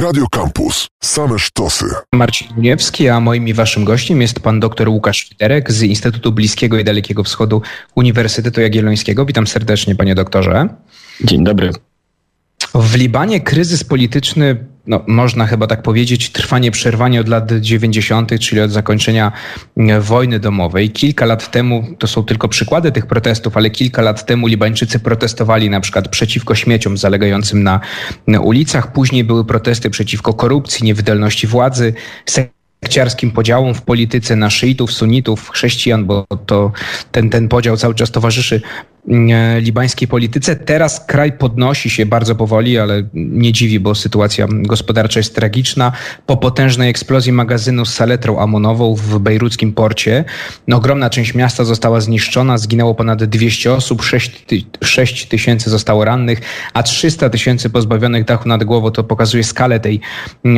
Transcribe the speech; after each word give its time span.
Radio 0.00 0.26
Campus. 0.30 0.88
Same 1.00 1.38
sztosy. 1.38 1.84
Marcin 2.12 2.48
Uniewski, 2.56 3.08
a 3.08 3.20
moim 3.20 3.48
i 3.48 3.54
waszym 3.54 3.84
gościem 3.84 4.20
jest 4.20 4.40
pan 4.40 4.60
dr 4.60 4.88
Łukasz 4.88 5.28
Fiterek 5.28 5.72
z 5.72 5.82
Instytutu 5.82 6.32
Bliskiego 6.32 6.78
i 6.78 6.84
Dalekiego 6.84 7.24
Wschodu 7.24 7.62
Uniwersytetu 7.94 8.60
Jagiellońskiego. 8.60 9.26
Witam 9.26 9.46
serdecznie, 9.46 9.94
panie 9.94 10.14
doktorze. 10.14 10.68
Dzień 11.24 11.44
dobry. 11.44 11.70
W 12.74 12.94
Libanie 12.94 13.40
kryzys 13.40 13.84
polityczny, 13.84 14.66
no, 14.86 15.02
można 15.06 15.46
chyba 15.46 15.66
tak 15.66 15.82
powiedzieć, 15.82 16.30
trwa 16.30 16.58
nieprzerwanie 16.58 17.20
od 17.20 17.28
lat 17.28 17.52
90., 17.52 18.38
czyli 18.40 18.60
od 18.60 18.70
zakończenia 18.70 19.32
e, 19.76 20.00
wojny 20.00 20.40
domowej. 20.40 20.90
Kilka 20.90 21.26
lat 21.26 21.50
temu, 21.50 21.84
to 21.98 22.06
są 22.06 22.24
tylko 22.24 22.48
przykłady 22.48 22.92
tych 22.92 23.06
protestów, 23.06 23.56
ale 23.56 23.70
kilka 23.70 24.02
lat 24.02 24.26
temu 24.26 24.46
Libańczycy 24.46 24.98
protestowali 24.98 25.70
na 25.70 25.80
przykład 25.80 26.08
przeciwko 26.08 26.54
śmieciom 26.54 26.98
zalegającym 26.98 27.62
na, 27.62 27.80
na 28.26 28.40
ulicach. 28.40 28.92
Później 28.92 29.24
były 29.24 29.44
protesty 29.44 29.90
przeciwko 29.90 30.34
korupcji, 30.34 30.86
niewydolności 30.86 31.46
władzy 31.46 31.94
sekciarskim 32.26 33.30
podziałom 33.30 33.74
w 33.74 33.82
polityce 33.82 34.36
na 34.36 34.50
szyitów, 34.50 34.92
sunitów, 34.92 35.50
chrześcijan, 35.50 36.04
bo 36.04 36.26
to 36.46 36.72
ten, 37.12 37.30
ten 37.30 37.48
podział 37.48 37.76
cały 37.76 37.94
czas 37.94 38.10
towarzyszy 38.10 38.54
mm, 38.54 38.64
libańskiej 39.60 40.08
polityce. 40.08 40.56
Teraz 40.56 41.04
kraj 41.06 41.32
podnosi 41.32 41.90
się 41.90 42.06
bardzo 42.06 42.34
powoli, 42.34 42.78
ale 42.78 43.02
nie 43.14 43.52
dziwi, 43.52 43.80
bo 43.80 43.94
sytuacja 43.94 44.46
gospodarcza 44.50 45.20
jest 45.20 45.34
tragiczna. 45.34 45.92
Po 46.26 46.36
potężnej 46.36 46.90
eksplozji 46.90 47.32
magazynu 47.32 47.84
z 47.84 47.94
saletrą 47.94 48.38
amonową 48.38 48.94
w 48.94 49.18
bejruckim 49.18 49.72
porcie, 49.72 50.24
ogromna 50.72 51.10
część 51.10 51.34
miasta 51.34 51.64
została 51.64 52.00
zniszczona, 52.00 52.58
zginęło 52.58 52.94
ponad 52.94 53.24
200 53.24 53.72
osób, 53.72 54.02
6 54.82 55.26
tysięcy 55.26 55.70
zostało 55.70 56.04
rannych, 56.04 56.40
a 56.74 56.82
300 56.82 57.30
tysięcy 57.30 57.70
pozbawionych 57.70 58.24
dachu 58.24 58.48
nad 58.48 58.64
głową. 58.64 58.90
To 58.90 59.04
pokazuje 59.04 59.44
skalę 59.44 59.80
tej, 59.80 60.00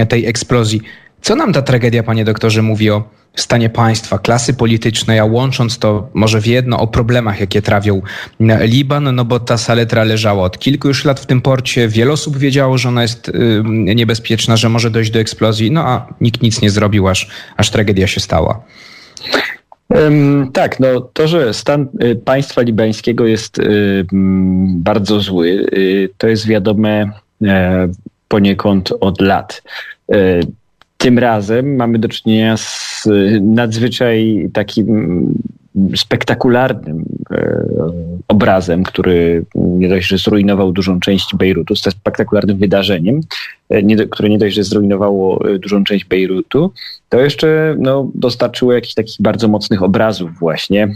tej 0.09 0.27
eksplozji. 0.27 0.83
Co 1.23 1.37
nam 1.37 1.53
ta 1.53 1.63
tragedia, 1.63 2.03
panie 2.03 2.25
doktorze, 2.25 2.63
mówi 2.63 2.91
o 2.91 3.03
stanie 3.37 3.71
państwa, 3.71 4.19
klasy 4.19 4.55
politycznej, 4.55 5.19
a 5.19 5.25
łącząc 5.25 5.79
to 5.79 6.11
może 6.15 6.41
w 6.41 6.47
jedno 6.47 6.81
o 6.81 6.87
problemach, 6.87 7.41
jakie 7.41 7.63
trawią 7.63 8.03
Liban, 8.61 9.15
no 9.15 9.25
bo 9.25 9.41
ta 9.41 9.59
saletra 9.59 10.05
leżała 10.05 10.45
od 10.45 10.59
kilku 10.59 10.89
już 10.89 11.05
lat 11.05 11.21
w 11.21 11.27
tym 11.27 11.41
porcie. 11.41 11.89
Wiele 11.89 12.13
osób 12.13 12.37
wiedziało, 12.39 12.79
że 12.79 12.89
ona 12.89 13.03
jest 13.03 13.29
y, 13.29 13.63
niebezpieczna, 13.95 14.57
że 14.57 14.69
może 14.69 14.91
dojść 14.91 15.11
do 15.11 15.19
eksplozji, 15.19 15.71
no 15.71 15.81
a 15.81 16.07
nikt 16.21 16.43
nic 16.43 16.63
nie 16.63 16.71
zrobił, 16.71 17.09
aż, 17.09 17.29
aż 17.57 17.71
tragedia 17.71 18.07
się 18.07 18.21
stała. 18.21 18.63
Tak, 20.53 20.81
no 20.81 21.01
to, 21.01 21.29
że 21.29 21.55
stan 21.55 21.89
y, 22.05 22.17
państwa 22.17 22.63
libańskiego 22.63 23.27
jest 23.27 23.59
y, 23.59 24.07
bardzo 24.67 25.21
zły, 25.21 25.67
to 26.19 26.29
jest 26.29 26.47
wiadome 26.47 27.11
e, 27.43 27.89
poniekąd 28.29 28.93
od 29.01 29.21
lat. 29.21 29.63
Tym 31.03 31.19
razem 31.19 31.77
mamy 31.77 31.99
do 31.99 32.09
czynienia 32.09 32.57
z 32.57 33.07
y, 33.07 33.41
nadzwyczaj 33.43 34.49
takim 34.53 35.35
spektakularnym 35.97 37.05
e, 37.31 37.65
obrazem, 38.29 38.83
który 38.83 39.45
nie 39.55 39.89
dość, 39.89 40.09
że 40.09 40.19
zrujnował 40.19 40.73
dużą 40.73 41.01
część 41.01 41.35
Bejrutu, 41.35 41.77
spektakularnym 41.77 42.59
wydarzeniem, 42.59 43.21
e, 43.69 44.07
które 44.07 44.29
nie 44.29 44.39
dość, 44.39 44.57
że 44.57 44.65
zrujnowało 44.65 45.51
e, 45.51 45.59
dużą 45.59 45.85
część 45.85 46.05
Bejrutu, 46.05 46.73
to 47.13 47.21
jeszcze 47.21 47.77
no, 47.79 48.11
dostarczyło 48.15 48.73
jakichś 48.73 48.95
takich 48.95 49.17
bardzo 49.21 49.49
mocnych 49.49 49.83
obrazów 49.83 50.31
właśnie, 50.39 50.89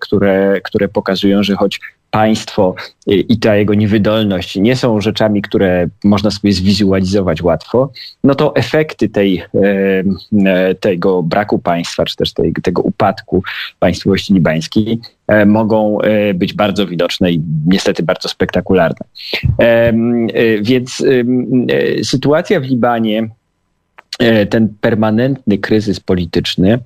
które, 0.00 0.60
które 0.64 0.88
pokazują, 0.88 1.42
że 1.42 1.56
choć 1.56 1.80
państwo 2.10 2.74
i 3.06 3.38
ta 3.38 3.56
jego 3.56 3.74
niewydolność 3.74 4.56
nie 4.56 4.76
są 4.76 5.00
rzeczami, 5.00 5.42
które 5.42 5.88
można 6.04 6.30
sobie 6.30 6.52
zwizualizować 6.52 7.42
łatwo, 7.42 7.92
no 8.24 8.34
to 8.34 8.56
efekty 8.56 9.08
tej, 9.08 9.42
e, 10.46 10.74
tego 10.74 11.22
braku 11.22 11.58
państwa, 11.58 12.04
czy 12.04 12.16
też 12.16 12.32
tej, 12.32 12.52
tego 12.62 12.82
upadku 12.82 13.42
państwowości 13.78 14.34
libańskiej 14.34 15.00
e, 15.26 15.46
mogą 15.46 16.00
e, 16.00 16.34
być 16.34 16.54
bardzo 16.54 16.86
widoczne 16.86 17.32
i 17.32 17.42
niestety 17.66 18.02
bardzo 18.02 18.28
spektakularne. 18.28 19.06
Więc 20.62 21.04
sytuacja 22.02 22.60
w 22.60 22.64
Libanie 22.64 23.28
ten 24.50 24.68
permanentny 24.80 25.58
kryzys 25.58 26.00
polityczny, 26.00 26.78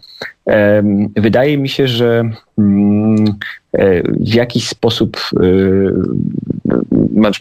wydaje 1.17 1.59
mi 1.59 1.69
się, 1.69 1.89
że 1.89 2.31
mm, 2.59 3.25
E, 3.73 4.03
w 4.03 4.35
jakiś 4.35 4.69
sposób 4.69 5.17
e, 5.37 5.45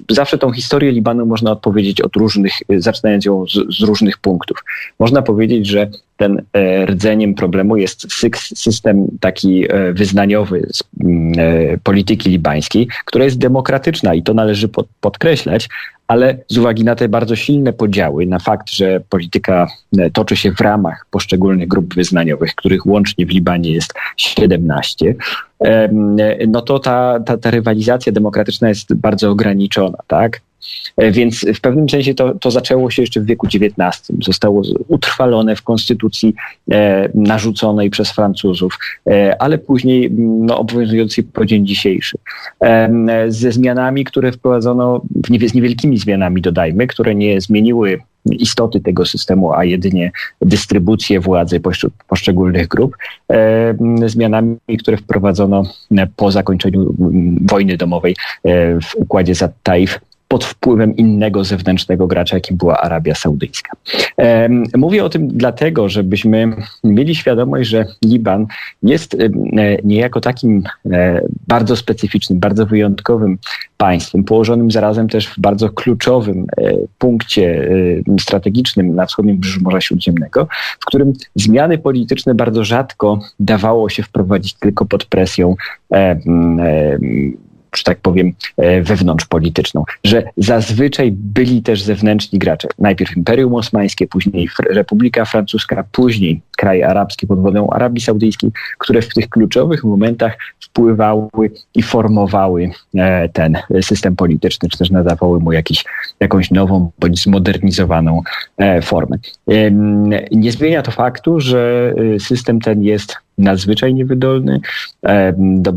zawsze 0.10 0.38
tą 0.38 0.52
historię 0.52 0.92
Libanu 0.92 1.26
można 1.26 1.52
odpowiedzieć 1.52 2.02
od 2.02 2.16
różnych, 2.16 2.54
zaczynając 2.78 3.26
ją 3.26 3.46
z, 3.48 3.78
z, 3.78 3.82
różnych 3.82 4.18
punktów. 4.18 4.64
Można 5.00 5.22
powiedzieć, 5.22 5.68
że 5.68 5.90
ten 6.18 6.42
e, 6.54 6.86
rdzeniem 6.86 7.34
problemu 7.34 7.78
jest 7.78 8.08
system 8.56 9.08
taki 9.20 9.66
wyznaniowy 9.94 10.68
z 10.74 10.84
polityki 11.84 12.30
libańskiej, 12.30 12.88
która 13.06 13.26
jest 13.26 13.38
demokratyczna 13.38 14.14
i 14.14 14.24
to 14.24 14.34
należy 14.34 14.70
podkreślać, 15.02 15.70
ale 16.08 16.38
z 16.48 16.58
uwagi 16.58 16.84
na 16.84 16.96
te 16.96 17.10
bardzo 17.10 17.36
silne 17.36 17.74
podziały, 17.74 18.26
na 18.26 18.40
fakt, 18.40 18.70
że 18.70 19.02
polityka 19.10 19.68
toczy 20.14 20.36
się 20.36 20.52
w 20.52 20.62
ramach 20.62 21.06
poszczególnych 21.12 21.68
grup 21.68 21.96
wyznaniowych, 21.96 22.56
których 22.56 22.86
łącznie 22.92 23.26
w 23.26 23.30
Libanie 23.30 23.72
jest 23.72 23.94
17, 24.18 25.16
no 26.48 26.62
to 26.62 26.80
ta, 26.80 27.20
ta, 27.26 27.38
ta 27.38 27.52
rywalizacja 27.52 28.12
demokratyczna 28.12 28.70
jest 28.70 28.94
bardzo 28.94 29.30
ograniczona, 29.30 29.98
tak? 30.08 30.42
E, 30.98 31.12
więc 31.12 31.46
w 31.56 31.62
pewnym 31.62 31.90
sensie 31.90 32.14
to, 32.14 32.34
to 32.36 32.52
zaczęło 32.52 32.92
się 32.92 33.02
jeszcze 33.02 33.22
w 33.22 33.26
wieku 33.26 33.48
XIX. 33.48 34.12
Zostało 34.22 34.62
utrwalone 34.88 35.56
w 35.56 35.62
konstytucji 35.62 36.36
e, 36.72 37.10
narzuconej 37.14 37.90
przez 37.90 38.12
Francuzów, 38.12 38.80
e, 39.08 39.42
ale 39.42 39.58
później 39.58 40.12
no, 40.18 40.60
obowiązującej 40.60 41.24
po 41.24 41.46
dzień 41.46 41.68
dzisiejszy. 41.68 42.18
Ze 43.28 43.52
zmianami, 43.52 44.04
które 44.04 44.32
wprowadzono, 44.32 45.02
z 45.48 45.54
niewielkimi 45.54 45.98
zmianami 45.98 46.42
dodajmy, 46.42 46.88
które 46.88 47.16
nie 47.16 47.42
zmieniły 47.42 48.00
istoty 48.32 48.80
tego 48.80 49.06
systemu, 49.06 49.54
a 49.54 49.66
jedynie 49.66 50.12
dystrybucję 50.42 51.20
władzy 51.20 51.62
poszczególnych 52.08 52.68
grup, 52.68 52.98
zmianami, 54.06 54.58
które 54.80 54.98
wprowadzono 54.98 55.64
po 56.16 56.32
zakończeniu 56.32 56.96
wojny 57.42 57.78
domowej 57.78 58.16
w 58.82 58.96
układzie 58.96 59.36
Zattaif 59.36 60.00
pod 60.32 60.46
wpływem 60.46 60.96
innego 60.96 61.44
zewnętrznego 61.44 62.08
gracza, 62.08 62.36
jakim 62.36 62.58
była 62.58 62.78
Arabia 62.78 63.16
Saudyjska. 63.16 63.72
Mówię 64.78 65.04
o 65.06 65.10
tym 65.10 65.28
dlatego, 65.28 65.90
żebyśmy 65.90 66.56
mieli 66.84 67.16
świadomość, 67.16 67.70
że 67.70 67.86
Liban 68.06 68.48
jest 68.84 69.18
niejako 69.84 70.22
takim 70.22 70.64
e, 70.92 71.22
bardzo 71.48 71.76
specyficznym, 71.76 72.40
bardzo 72.40 72.66
wyjątkowym 72.66 73.38
państwem, 73.78 74.24
położonym 74.24 74.72
zarazem 74.72 75.10
też 75.10 75.28
w 75.28 75.40
bardzo 75.40 75.70
kluczowym 75.70 76.46
e, 76.58 76.74
punkcie 76.98 77.70
e, 78.18 78.20
strategicznym 78.22 78.96
na 78.96 79.06
wschodnim 79.06 79.38
brzeżu 79.38 79.60
Morza 79.64 79.82
Śródziemnego, 79.82 80.48
w 80.80 80.86
którym 80.86 81.14
zmiany 81.36 81.78
polityczne 81.78 82.36
bardzo 82.36 82.64
rzadko 82.64 83.20
dawało 83.40 83.90
się 83.90 84.04
wprowadzić 84.04 84.54
tylko 84.54 84.86
pod 84.86 85.06
presją 85.06 85.56
że 87.76 87.84
tak 87.84 88.00
powiem, 88.00 88.34
e, 88.58 88.82
wewnątrzpolityczną, 88.82 89.84
że 90.04 90.24
zazwyczaj 90.38 91.12
byli 91.12 91.62
też 91.62 91.84
zewnętrzni 91.84 92.40
gracze. 92.40 92.68
Najpierw 92.80 93.18
Imperium 93.18 93.56
Osmańskie, 93.56 94.08
później 94.08 94.50
Republika 94.70 95.26
Francuska, 95.26 95.84
później 95.92 96.42
kraje 96.58 96.88
arabskie 96.88 97.28
pod 97.28 97.42
wodą 97.42 97.70
Arabii 97.70 98.02
Saudyjskiej, 98.02 98.52
które 98.78 99.02
w 99.02 99.14
tych 99.14 99.30
kluczowych 99.30 99.84
momentach 99.84 100.38
wpływały 100.60 101.52
i 101.76 101.84
formowały 101.84 102.70
e, 102.96 103.30
ten 103.30 103.58
system 103.82 104.16
polityczny, 104.16 104.70
czy 104.70 104.78
też 104.78 104.90
nadawały 104.90 105.40
mu 105.40 105.52
jakiś, 105.52 105.86
jakąś 106.20 106.52
nową 106.52 106.92
bądź 107.00 107.24
zmodernizowaną 107.24 108.22
e, 108.58 108.82
formę. 108.82 109.18
Nie 110.32 110.52
zmienia 110.52 110.82
to 110.82 110.92
faktu, 110.92 111.40
że 111.40 111.94
system 112.20 112.60
ten 112.60 112.84
jest 112.84 113.16
nadzwyczaj 113.42 113.94
niewydolny, 113.94 114.60
do, 115.38 115.72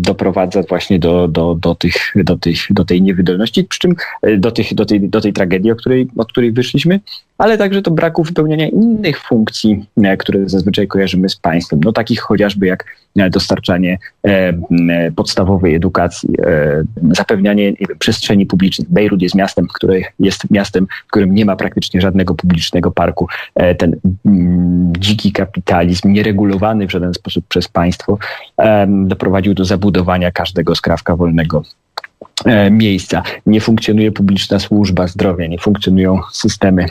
doprowadza 0.00 0.62
właśnie 0.62 0.98
do, 0.98 1.28
do, 1.28 1.54
do, 1.54 1.74
tych, 1.74 1.94
do, 2.16 2.38
tych, 2.38 2.58
do 2.70 2.84
tej 2.84 3.02
niewydolności, 3.02 3.64
przy 3.64 3.78
czym 3.78 3.94
e, 4.22 4.36
do, 4.36 4.50
tych, 4.50 4.74
do, 4.74 4.86
tej, 4.86 5.08
do 5.08 5.20
tej 5.20 5.32
tragedii, 5.32 5.70
o 5.70 5.76
której, 5.76 6.08
od 6.16 6.28
której 6.28 6.52
wyszliśmy, 6.52 7.00
ale 7.38 7.58
także 7.58 7.82
do 7.82 7.90
braku 7.90 8.22
wypełniania 8.22 8.68
innych 8.68 9.20
funkcji, 9.20 9.86
e, 10.02 10.16
które 10.16 10.48
zazwyczaj 10.48 10.88
kojarzymy 10.88 11.28
z 11.28 11.36
państwem, 11.36 11.80
no 11.84 11.92
takich 11.92 12.20
chociażby 12.20 12.66
jak 12.66 12.84
e, 13.16 13.30
dostarczanie 13.30 13.98
podstawowej 15.16 15.74
edukacji, 15.74 16.28
zapewnianie 17.10 17.72
przestrzeni 17.98 18.46
publicznych. 18.46 18.88
Bejrut 18.90 19.22
jest 19.22 19.34
miastem, 19.34 19.66
które 19.74 20.00
jest 20.20 20.50
miastem, 20.50 20.86
w 21.06 21.10
którym 21.10 21.34
nie 21.34 21.44
ma 21.44 21.56
praktycznie 21.56 22.00
żadnego 22.00 22.34
publicznego 22.34 22.90
parku. 22.90 23.28
Ten 23.78 23.96
dziki 24.98 25.32
kapitalizm, 25.32 26.12
nieregulowany 26.12 26.86
w 26.86 26.90
żaden 26.90 27.14
sposób 27.14 27.44
przez 27.48 27.68
państwo, 27.68 28.18
doprowadził 28.88 29.54
do 29.54 29.64
zabudowania 29.64 30.30
każdego 30.30 30.74
skrawka 30.74 31.16
wolnego 31.16 31.62
miejsca. 32.70 33.22
Nie 33.46 33.60
funkcjonuje 33.60 34.12
publiczna 34.12 34.58
służba 34.58 35.06
zdrowia, 35.06 35.46
nie 35.46 35.58
funkcjonują 35.58 36.20
systemy 36.32 36.86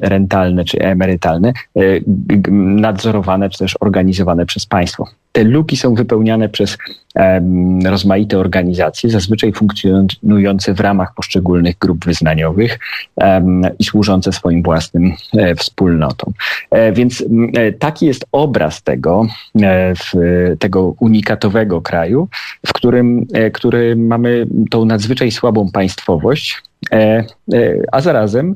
rentalne 0.00 0.64
czy 0.64 0.78
emerytalne, 0.78 1.52
nadzorowane 2.50 3.50
czy 3.50 3.58
też 3.58 3.76
organizowane 3.80 4.46
przez 4.46 4.66
państwo. 4.66 5.06
Te 5.32 5.44
luki 5.44 5.76
są 5.76 5.94
wypełniane 5.94 6.48
przez 6.48 6.78
rozmaite 7.84 8.38
organizacje, 8.38 9.10
zazwyczaj 9.10 9.52
funkcjonujące 9.52 10.74
w 10.74 10.80
ramach 10.80 11.14
poszczególnych 11.14 11.78
grup 11.78 12.04
wyznaniowych 12.04 12.78
i 13.78 13.84
służące 13.84 14.32
swoim 14.32 14.62
własnym 14.62 15.12
e, 15.36 15.54
wspólnotom. 15.54 16.32
E, 16.70 16.92
więc 16.92 17.24
e, 17.54 17.72
taki 17.72 18.06
jest 18.06 18.26
obraz 18.32 18.82
tego, 18.82 19.26
tego 20.58 20.94
unikatowego 21.00 21.80
kraju, 21.80 22.28
w 22.66 22.72
którym, 22.72 23.26
który 23.52 23.96
mamy 23.96 24.46
tą 24.70 24.84
nadzwyczaj 24.84 25.30
słabą 25.30 25.70
państwowość, 25.70 26.62
a 27.92 28.00
zarazem 28.00 28.54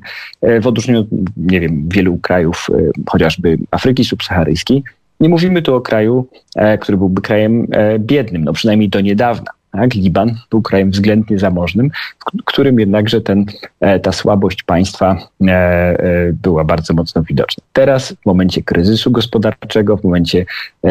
w 0.61 0.67
odróżnieniu, 0.67 1.07
nie 1.37 1.61
wiem, 1.61 1.89
wielu 1.89 2.19
krajów, 2.19 2.71
chociażby 3.07 3.59
Afryki 3.71 4.05
subsaharyjskiej, 4.05 4.83
nie 5.21 5.29
mówimy 5.29 5.63
tu 5.63 5.75
o 5.75 5.81
kraju, 5.81 6.29
e, 6.57 6.79
który 6.79 6.99
byłby 6.99 7.23
krajem 7.23 7.67
e, 7.71 7.99
biednym, 7.99 8.45
no 8.45 8.53
przynajmniej 8.53 8.89
do 8.89 9.01
niedawna. 9.01 9.51
Tak? 9.73 9.95
Liban 9.95 10.35
był 10.51 10.63
krajem 10.63 10.91
względnie 10.91 11.39
zamożnym, 11.39 11.91
w 12.41 12.45
którym 12.45 12.81
jednakże 12.81 13.21
ten, 13.21 13.45
e, 13.81 14.01
ta 14.01 14.13
słabość 14.13 14.63
państwa 14.63 15.17
była 16.43 16.65
bardzo 16.65 16.95
mocno 16.95 17.23
widoczna. 17.23 17.65
Teraz, 17.73 18.13
w 18.23 18.27
momencie 18.27 18.63
kryzysu 18.63 19.11
gospodarczego, 19.11 19.97
w 19.97 20.05
momencie 20.05 20.47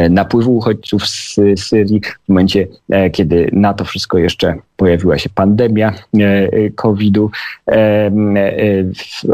napływu 0.10 0.58
uchodźców 0.58 1.08
z 1.08 1.36
Syrii, 1.56 2.02
w 2.26 2.30
momencie, 2.30 2.68
kiedy 3.12 3.50
na 3.54 3.74
to 3.74 3.86
wszystko 3.86 4.18
jeszcze 4.18 4.56
pojawiła 4.78 5.18
się 5.18 5.30
pandemia 5.30 5.94
COVID-u, 6.76 7.32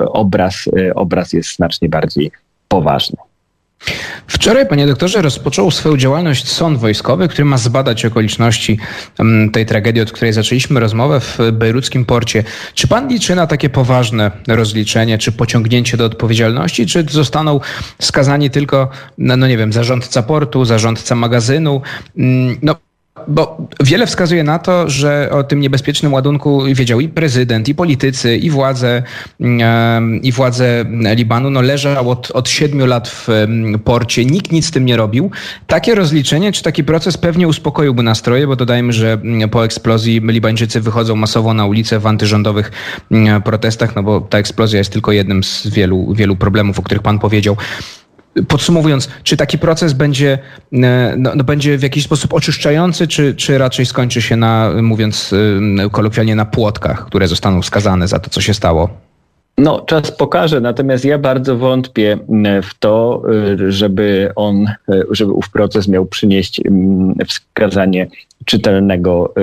obraz, 0.07 0.69
obraz 0.95 1.33
jest 1.33 1.55
znacznie 1.55 1.89
bardziej 1.89 2.31
poważny. 2.67 3.17
Wczoraj, 4.27 4.67
panie 4.67 4.87
doktorze, 4.87 5.21
rozpoczął 5.21 5.71
swoją 5.71 5.97
działalność 5.97 6.47
sąd 6.47 6.79
wojskowy, 6.79 7.27
który 7.27 7.45
ma 7.45 7.57
zbadać 7.57 8.05
okoliczności 8.05 8.79
mm, 9.19 9.51
tej 9.51 9.65
tragedii, 9.65 10.01
od 10.01 10.11
której 10.11 10.33
zaczęliśmy 10.33 10.79
rozmowę 10.79 11.19
w 11.19 11.37
bejruckim 11.51 12.05
porcie. 12.05 12.43
Czy 12.73 12.87
pan 12.87 13.07
liczy 13.07 13.35
na 13.35 13.47
takie 13.47 13.69
poważne 13.69 14.31
rozliczenie, 14.47 15.17
czy 15.17 15.31
pociągnięcie 15.31 15.97
do 15.97 16.05
odpowiedzialności, 16.05 16.85
czy 16.85 17.05
zostaną 17.09 17.59
skazani 17.99 18.49
tylko, 18.49 18.89
no, 19.17 19.37
no 19.37 19.47
nie 19.47 19.57
wiem, 19.57 19.73
zarządca 19.73 20.23
portu, 20.23 20.65
zarządca 20.65 21.15
magazynu? 21.15 21.81
Mm, 22.17 22.57
no, 22.61 22.75
bo 23.27 23.67
wiele 23.83 24.07
wskazuje 24.07 24.43
na 24.43 24.59
to, 24.59 24.89
że 24.89 25.29
o 25.31 25.43
tym 25.43 25.59
niebezpiecznym 25.59 26.13
ładunku 26.13 26.63
wiedział 26.73 26.99
i 26.99 27.09
prezydent, 27.09 27.69
i 27.69 27.75
politycy, 27.75 28.37
i 28.37 28.49
władze, 28.49 29.03
i 30.23 30.31
władze 30.31 30.85
Libanu. 31.15 31.49
No 31.49 31.61
leżał 31.61 32.09
od, 32.09 32.49
siedmiu 32.49 32.85
lat 32.85 33.09
w 33.09 33.27
porcie, 33.83 34.25
nikt 34.25 34.51
nic 34.51 34.65
z 34.65 34.71
tym 34.71 34.85
nie 34.85 34.97
robił. 34.97 35.31
Takie 35.67 35.95
rozliczenie, 35.95 36.51
czy 36.51 36.63
taki 36.63 36.83
proces 36.83 37.17
pewnie 37.17 37.47
uspokoiłby 37.47 38.03
nastroje, 38.03 38.47
bo 38.47 38.55
dodajmy, 38.55 38.93
że 38.93 39.21
po 39.51 39.65
eksplozji 39.65 40.21
Libańczycy 40.23 40.81
wychodzą 40.81 41.15
masowo 41.15 41.53
na 41.53 41.65
ulicę 41.65 41.99
w 41.99 42.07
antyrządowych 42.07 42.71
protestach, 43.45 43.95
no 43.95 44.03
bo 44.03 44.21
ta 44.21 44.37
eksplozja 44.37 44.77
jest 44.77 44.93
tylko 44.93 45.11
jednym 45.11 45.43
z 45.43 45.67
wielu, 45.67 46.13
wielu 46.13 46.35
problemów, 46.35 46.79
o 46.79 46.81
których 46.81 47.03
pan 47.03 47.19
powiedział. 47.19 47.57
Podsumowując, 48.47 49.09
czy 49.23 49.37
taki 49.37 49.57
proces 49.57 49.93
będzie, 49.93 50.39
e, 50.73 51.13
no, 51.17 51.31
no, 51.35 51.43
będzie 51.43 51.77
w 51.77 51.83
jakiś 51.83 52.03
sposób 52.03 52.33
oczyszczający, 52.33 53.07
czy, 53.07 53.35
czy 53.35 53.57
raczej 53.57 53.85
skończy 53.85 54.21
się 54.21 54.35
na, 54.35 54.71
mówiąc 54.81 55.33
e, 55.85 55.89
kolokwialnie, 55.89 56.35
na 56.35 56.45
płotkach, 56.45 57.05
które 57.05 57.27
zostaną 57.27 57.61
skazane 57.61 58.07
za 58.07 58.19
to, 58.19 58.29
co 58.29 58.41
się 58.41 58.53
stało? 58.53 58.89
No, 59.57 59.79
czas 59.79 60.11
pokaże, 60.11 60.61
natomiast 60.61 61.05
ja 61.05 61.17
bardzo 61.17 61.57
wątpię 61.57 62.17
w 62.63 62.79
to, 62.79 63.23
e, 63.63 63.71
żeby 63.71 64.31
on, 64.35 64.65
żeby 65.11 65.31
ów 65.31 65.49
proces 65.49 65.87
miał 65.87 66.05
przynieść 66.05 66.61
wskazanie 67.27 68.07
czytelnego 68.45 69.33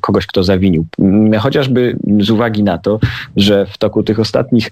kogoś, 0.00 0.26
kto 0.26 0.44
zawinił. 0.44 0.86
Chociażby 1.38 1.96
z 2.20 2.30
uwagi 2.30 2.62
na 2.62 2.78
to, 2.78 2.98
że 3.36 3.66
w 3.66 3.78
toku 3.78 4.02
tych 4.02 4.20
ostatnich 4.20 4.70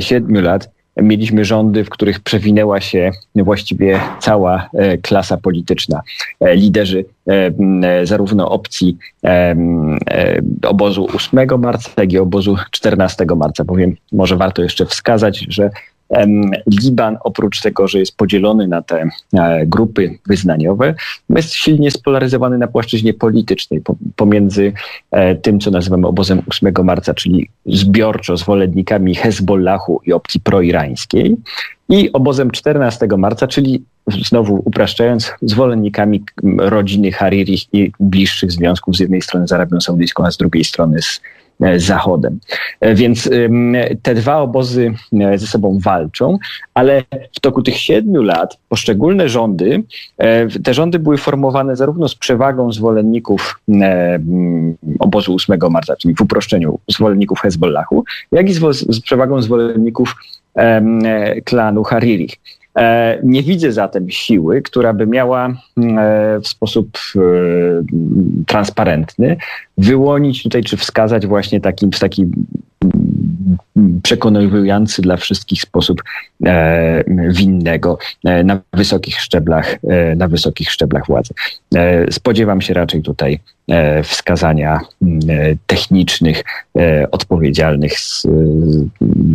siedmiu 0.00 0.40
lat 0.40 0.79
mieliśmy 0.96 1.44
rządy, 1.44 1.84
w 1.84 1.90
których 1.90 2.20
przewinęła 2.20 2.80
się 2.80 3.10
właściwie 3.36 4.00
cała 4.20 4.68
e, 4.74 4.98
klasa 4.98 5.36
polityczna. 5.36 6.02
E, 6.40 6.56
liderzy 6.56 7.04
e, 7.26 8.06
zarówno 8.06 8.50
opcji 8.50 8.96
obozu 10.62 11.08
8 11.14 11.48
marca, 11.58 11.90
jak 11.96 12.12
i 12.12 12.18
obozu 12.18 12.56
14 12.70 13.26
marca, 13.36 13.64
bowiem 13.64 13.96
może 14.12 14.36
warto 14.36 14.62
jeszcze 14.62 14.86
wskazać, 14.86 15.46
że 15.48 15.70
Liban, 16.82 17.18
oprócz 17.24 17.60
tego, 17.60 17.88
że 17.88 17.98
jest 17.98 18.16
podzielony 18.16 18.68
na 18.68 18.82
te 18.82 19.08
e, 19.34 19.66
grupy 19.66 20.18
wyznaniowe, 20.26 20.94
jest 21.30 21.52
silnie 21.52 21.90
spolaryzowany 21.90 22.58
na 22.58 22.66
płaszczyźnie 22.66 23.14
politycznej. 23.14 23.82
Pomiędzy 24.16 24.72
e, 25.10 25.34
tym, 25.34 25.60
co 25.60 25.70
nazywamy 25.70 26.06
obozem 26.06 26.42
8 26.48 26.74
marca, 26.84 27.14
czyli 27.14 27.50
zbiorczo 27.66 28.36
zwolennikami 28.36 29.14
Hezbollahu 29.14 30.00
i 30.06 30.12
opcji 30.12 30.40
proirańskiej, 30.40 31.36
i 31.88 32.12
obozem 32.12 32.50
14 32.50 33.08
marca, 33.18 33.46
czyli 33.46 33.84
znowu 34.06 34.62
upraszczając, 34.64 35.32
zwolennikami 35.42 36.24
rodziny 36.58 37.12
Hariri 37.12 37.58
i 37.72 37.92
bliższych 38.00 38.52
związków. 38.52 38.96
Z 38.96 39.00
jednej 39.00 39.22
strony 39.22 39.48
z 39.48 39.52
Arabią 39.52 39.80
Saudyjską, 39.80 40.24
a 40.24 40.30
z 40.30 40.36
drugiej 40.36 40.64
strony 40.64 41.02
z 41.02 41.20
E, 41.60 41.80
Zachodem. 41.80 42.38
E, 42.80 42.94
więc 42.94 43.30
te 44.02 44.14
dwa 44.14 44.36
obozy 44.36 44.94
e, 45.20 45.38
ze 45.38 45.46
sobą 45.46 45.78
walczą, 45.78 46.38
ale 46.74 47.02
w 47.36 47.40
toku 47.40 47.62
tych 47.62 47.76
siedmiu 47.76 48.22
lat 48.22 48.58
poszczególne 48.68 49.28
rządy, 49.28 49.82
te 50.64 50.74
rządy 50.74 50.98
były 50.98 51.18
formowane 51.18 51.76
zarówno 51.76 52.08
z 52.08 52.14
przewagą 52.14 52.72
zwolenników 52.72 53.60
obozu 54.98 55.34
8 55.34 55.58
marca, 55.70 55.96
czyli 55.96 56.14
w 56.14 56.20
uproszczeniu 56.20 56.78
zwolenników 56.88 57.40
Hezbollahu, 57.40 58.04
jak 58.32 58.48
i 58.48 58.52
z, 58.52 59.00
przewagą 59.00 59.42
zwolenników 59.42 60.14
klanu 61.44 61.82
Hariri. 61.82 62.28
E, 62.78 63.18
nie 63.22 63.42
widzę 63.42 63.72
zatem 63.72 64.10
siły, 64.10 64.62
która 64.62 64.92
by 64.92 65.06
miała 65.06 65.48
e, 65.48 65.52
w 66.42 66.48
sposób 66.48 66.98
e, 67.16 67.20
transparentny 68.46 69.36
wyłonić 69.78 70.42
tutaj, 70.42 70.62
czy 70.62 70.76
wskazać 70.76 71.26
właśnie 71.26 71.60
takim, 71.60 71.92
w 71.92 71.98
taki 71.98 72.26
przekonujący 74.02 75.02
dla 75.02 75.16
wszystkich 75.16 75.62
sposób 75.62 76.02
winnego 77.28 77.98
na 78.44 78.60
wysokich 78.72 79.20
szczeblach, 79.20 79.78
na 80.16 80.28
wysokich 80.28 80.70
szczeblach 80.70 81.06
władzy. 81.06 81.34
Spodziewam 82.10 82.60
się 82.60 82.74
raczej 82.74 83.02
tutaj 83.02 83.40
wskazania 84.02 84.80
technicznych 85.66 86.44
odpowiedzialnych 87.10 88.00
z 88.00 88.26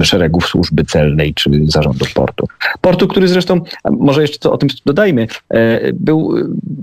szeregów 0.03 0.47
służby 0.47 0.83
celnej 0.83 1.33
czy 1.33 1.49
zarządu 1.65 2.05
portu. 2.13 2.47
Portu, 2.81 3.07
który 3.07 3.27
zresztą, 3.27 3.61
może 3.91 4.21
jeszcze 4.21 4.39
to 4.39 4.51
o 4.51 4.57
tym 4.57 4.69
dodajmy, 4.85 5.27
e, 5.53 5.93
był 5.93 6.33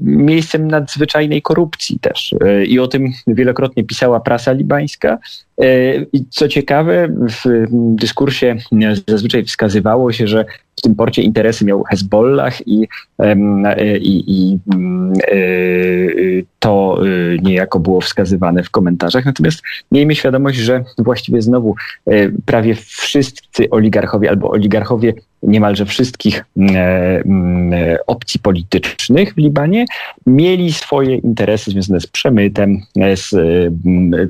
miejscem 0.02 0.68
nadzwyczajnej 0.68 1.42
korupcji 1.42 1.98
też. 1.98 2.34
E, 2.44 2.64
I 2.64 2.78
o 2.78 2.88
tym 2.88 3.12
wielokrotnie 3.26 3.84
pisała 3.84 4.20
prasa 4.20 4.52
libańska. 4.52 5.18
E, 5.58 5.94
I 6.12 6.24
co 6.30 6.48
ciekawe, 6.48 7.08
w 7.08 7.41
dyskursie 7.70 8.56
zazwyczaj 9.08 9.44
wskazywało 9.44 10.12
się, 10.12 10.26
że 10.26 10.44
w 10.76 10.82
tym 10.82 10.94
porcie 10.94 11.22
interesy 11.22 11.64
miał 11.64 11.82
Hezbollah 11.82 12.68
i, 12.68 12.88
i, 14.00 14.24
i 14.26 14.58
to 16.58 17.00
niejako 17.42 17.80
było 17.80 18.00
wskazywane 18.00 18.62
w 18.62 18.70
komentarzach. 18.70 19.24
Natomiast 19.24 19.62
miejmy 19.92 20.14
świadomość, 20.14 20.58
że 20.58 20.84
właściwie 20.98 21.42
znowu 21.42 21.74
prawie 22.46 22.74
wszyscy 22.74 23.70
oligarchowie 23.70 24.30
albo 24.30 24.50
oligarchowie 24.50 25.14
niemalże 25.42 25.86
wszystkich 25.86 26.44
opcji 28.06 28.40
politycznych 28.40 29.34
w 29.34 29.36
Libanie 29.36 29.84
mieli 30.26 30.72
swoje 30.72 31.16
interesy 31.16 31.70
związane 31.70 32.00
z 32.00 32.06
przemytem, 32.06 32.80
z 33.14 33.34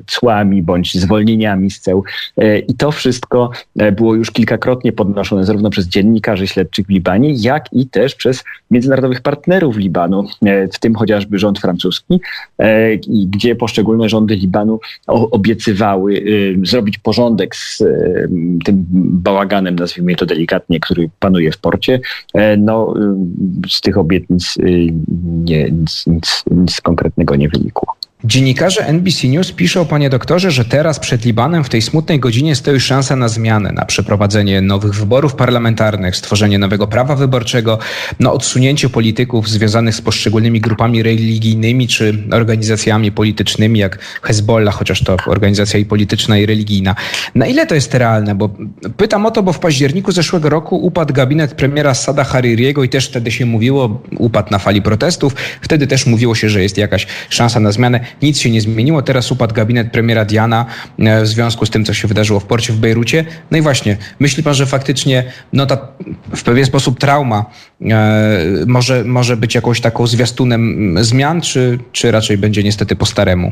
cłami 0.07 0.61
bądź 0.61 0.93
zwolnieniami 0.93 1.71
z 1.71 1.79
ceł. 1.79 2.03
E, 2.37 2.59
I 2.59 2.73
to 2.73 2.91
wszystko 2.91 3.49
e, 3.79 3.91
było 3.91 4.15
już 4.15 4.31
kilkakrotnie 4.31 4.91
podnoszone 4.91 5.45
zarówno 5.45 5.69
przez 5.69 5.87
dziennikarzy 5.87 6.47
śledczych 6.47 6.85
w 6.85 6.89
Libanie, 6.89 7.33
jak 7.33 7.73
i 7.73 7.87
też 7.87 8.15
przez 8.15 8.43
międzynarodowych 8.71 9.21
partnerów 9.21 9.77
Libanu, 9.77 10.27
e, 10.45 10.67
w 10.67 10.79
tym 10.79 10.95
chociażby 10.95 11.39
rząd 11.39 11.59
francuski, 11.59 12.19
gdzie 13.07 13.55
poszczególne 13.55 14.09
rządy 14.09 14.35
Libanu 14.35 14.79
obiecywały 15.07 16.23
zrobić 16.63 16.97
porządek 16.97 17.55
z 17.55 17.83
tym 18.65 18.85
bałaganem, 19.23 19.75
nazwijmy 19.75 20.15
to 20.15 20.25
delikatnie, 20.25 20.79
który 20.79 21.02
panuje 21.19 21.51
w 21.51 21.57
porcie. 21.57 21.99
No, 22.57 22.93
z 23.69 23.81
tych 23.81 23.97
obietnic 23.97 24.55
nie, 25.23 25.71
nic, 25.71 26.07
nic, 26.07 26.43
nic 26.51 26.81
konkretnego 26.81 27.35
nie 27.35 27.49
wynikło. 27.49 27.95
Dziennikarze 28.25 28.87
NBC 28.87 29.27
News 29.27 29.51
piszą, 29.51 29.85
panie 29.85 30.09
doktorze, 30.09 30.51
że 30.51 30.65
teraz 30.65 30.99
przed 30.99 31.25
Libanem 31.25 31.63
w 31.63 31.69
tej 31.69 31.81
smutnej 31.81 32.19
godzinie 32.19 32.55
stoi 32.55 32.79
szansa 32.79 33.15
na 33.15 33.27
zmianę, 33.27 33.71
na 33.71 33.85
przeprowadzenie 33.85 34.61
nowych 34.61 34.93
wyborów 34.95 35.35
parlamentarnych, 35.35 36.15
stworzenie 36.15 36.59
nowego 36.59 36.87
prawa 36.87 37.15
wyborczego, 37.15 37.79
na 38.19 38.31
odsunięcie 38.31 38.89
polityków 38.89 39.49
związanych 39.49 39.95
z 39.95 40.01
poszczególnymi 40.01 40.61
grupami 40.61 41.03
religijnymi 41.03 41.87
czy 41.87 42.23
organizacjami 42.31 43.11
politycznymi, 43.11 43.79
jak 43.79 43.99
Hezbollah, 44.21 44.75
chociaż 44.75 45.03
to 45.03 45.17
organizacja 45.27 45.79
i 45.79 45.85
polityczna, 45.85 46.37
i 46.37 46.45
religijna. 46.45 46.95
Na 47.35 47.45
ile 47.45 47.65
to 47.65 47.75
jest 47.75 47.93
realne? 47.93 48.35
Bo 48.35 48.49
pytam 48.97 49.25
o 49.25 49.31
to, 49.31 49.43
bo 49.43 49.53
w 49.53 49.59
październiku 49.59 50.11
zeszłego 50.11 50.49
roku 50.49 50.75
upadł 50.75 51.13
gabinet 51.13 51.53
premiera 51.53 51.93
Sada 51.93 52.23
Haririego 52.23 52.83
i 52.83 52.89
też 52.89 53.07
wtedy 53.07 53.31
się 53.31 53.45
mówiło, 53.45 54.01
upadł 54.17 54.51
na 54.51 54.59
fali 54.59 54.81
protestów, 54.81 55.35
wtedy 55.61 55.87
też 55.87 56.05
mówiło 56.05 56.35
się, 56.35 56.49
że 56.49 56.63
jest 56.63 56.77
jakaś 56.77 57.07
szansa 57.29 57.59
na 57.59 57.71
zmianę. 57.71 58.12
Nic 58.21 58.39
się 58.39 58.51
nie 58.51 58.61
zmieniło. 58.61 59.01
Teraz 59.01 59.31
upadł 59.31 59.53
gabinet 59.53 59.91
premiera 59.91 60.25
Diana 60.25 60.65
e, 60.99 61.21
w 61.21 61.27
związku 61.27 61.65
z 61.65 61.69
tym, 61.69 61.85
co 61.85 61.93
się 61.93 62.07
wydarzyło 62.07 62.39
w 62.39 62.45
porcie 62.45 62.73
w 62.73 62.77
Bejrucie. 62.77 63.25
No 63.51 63.57
i 63.57 63.61
właśnie, 63.61 63.97
myśli 64.19 64.43
pan, 64.43 64.53
że 64.53 64.65
faktycznie 64.65 65.23
no 65.53 65.65
ta 65.65 65.87
w 66.35 66.43
pewien 66.43 66.65
sposób 66.65 66.99
trauma 66.99 67.45
e, 67.81 68.39
może, 68.67 69.03
może 69.03 69.37
być 69.37 69.55
jakąś 69.55 69.81
taką 69.81 70.07
zwiastunem 70.07 70.95
zmian, 71.01 71.41
czy, 71.41 71.79
czy 71.91 72.11
raczej 72.11 72.37
będzie 72.37 72.63
niestety 72.63 72.95
po 72.95 73.05
staremu? 73.05 73.51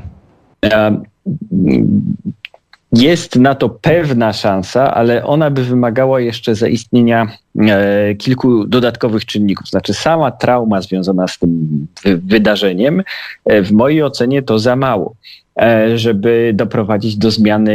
Jest 2.91 3.35
na 3.35 3.55
to 3.55 3.69
pewna 3.69 4.33
szansa, 4.33 4.93
ale 4.93 5.25
ona 5.25 5.51
by 5.51 5.63
wymagała 5.63 6.21
jeszcze 6.21 6.55
zaistnienia 6.55 7.27
e, 7.59 8.15
kilku 8.15 8.65
dodatkowych 8.65 9.25
czynników. 9.25 9.67
Znaczy, 9.67 9.93
sama 9.93 10.31
trauma 10.31 10.81
związana 10.81 11.27
z 11.27 11.39
tym 11.39 11.87
wydarzeniem, 12.03 13.03
e, 13.45 13.61
w 13.61 13.71
mojej 13.71 14.03
ocenie 14.03 14.41
to 14.41 14.59
za 14.59 14.75
mało. 14.75 15.15
E, 15.59 15.97
żeby 15.97 16.51
doprowadzić 16.55 17.17
do 17.17 17.31
zmiany, 17.31 17.71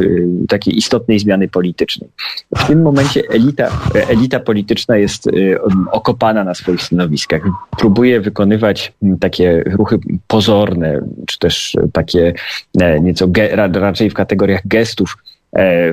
y, 0.00 0.28
takiej 0.48 0.76
istotnej 0.76 1.18
zmiany 1.18 1.48
politycznej. 1.48 2.10
W 2.56 2.66
tym 2.66 2.82
momencie 2.82 3.22
elita, 3.30 3.68
elita 4.08 4.40
polityczna 4.40 4.96
jest 4.96 5.26
y, 5.26 5.58
okopana 5.92 6.44
na 6.44 6.54
swoich 6.54 6.82
stanowiskach. 6.82 7.42
Próbuje 7.78 8.20
wykonywać 8.20 8.92
takie 9.20 9.64
ruchy 9.66 9.98
pozorne, 10.26 11.00
czy 11.26 11.38
też 11.38 11.76
takie 11.92 12.34
e, 12.80 13.00
nieco 13.00 13.28
raczej 13.74 14.10
w 14.10 14.14
kategoriach 14.14 14.66
gestów, 14.66 15.16
e, 15.52 15.92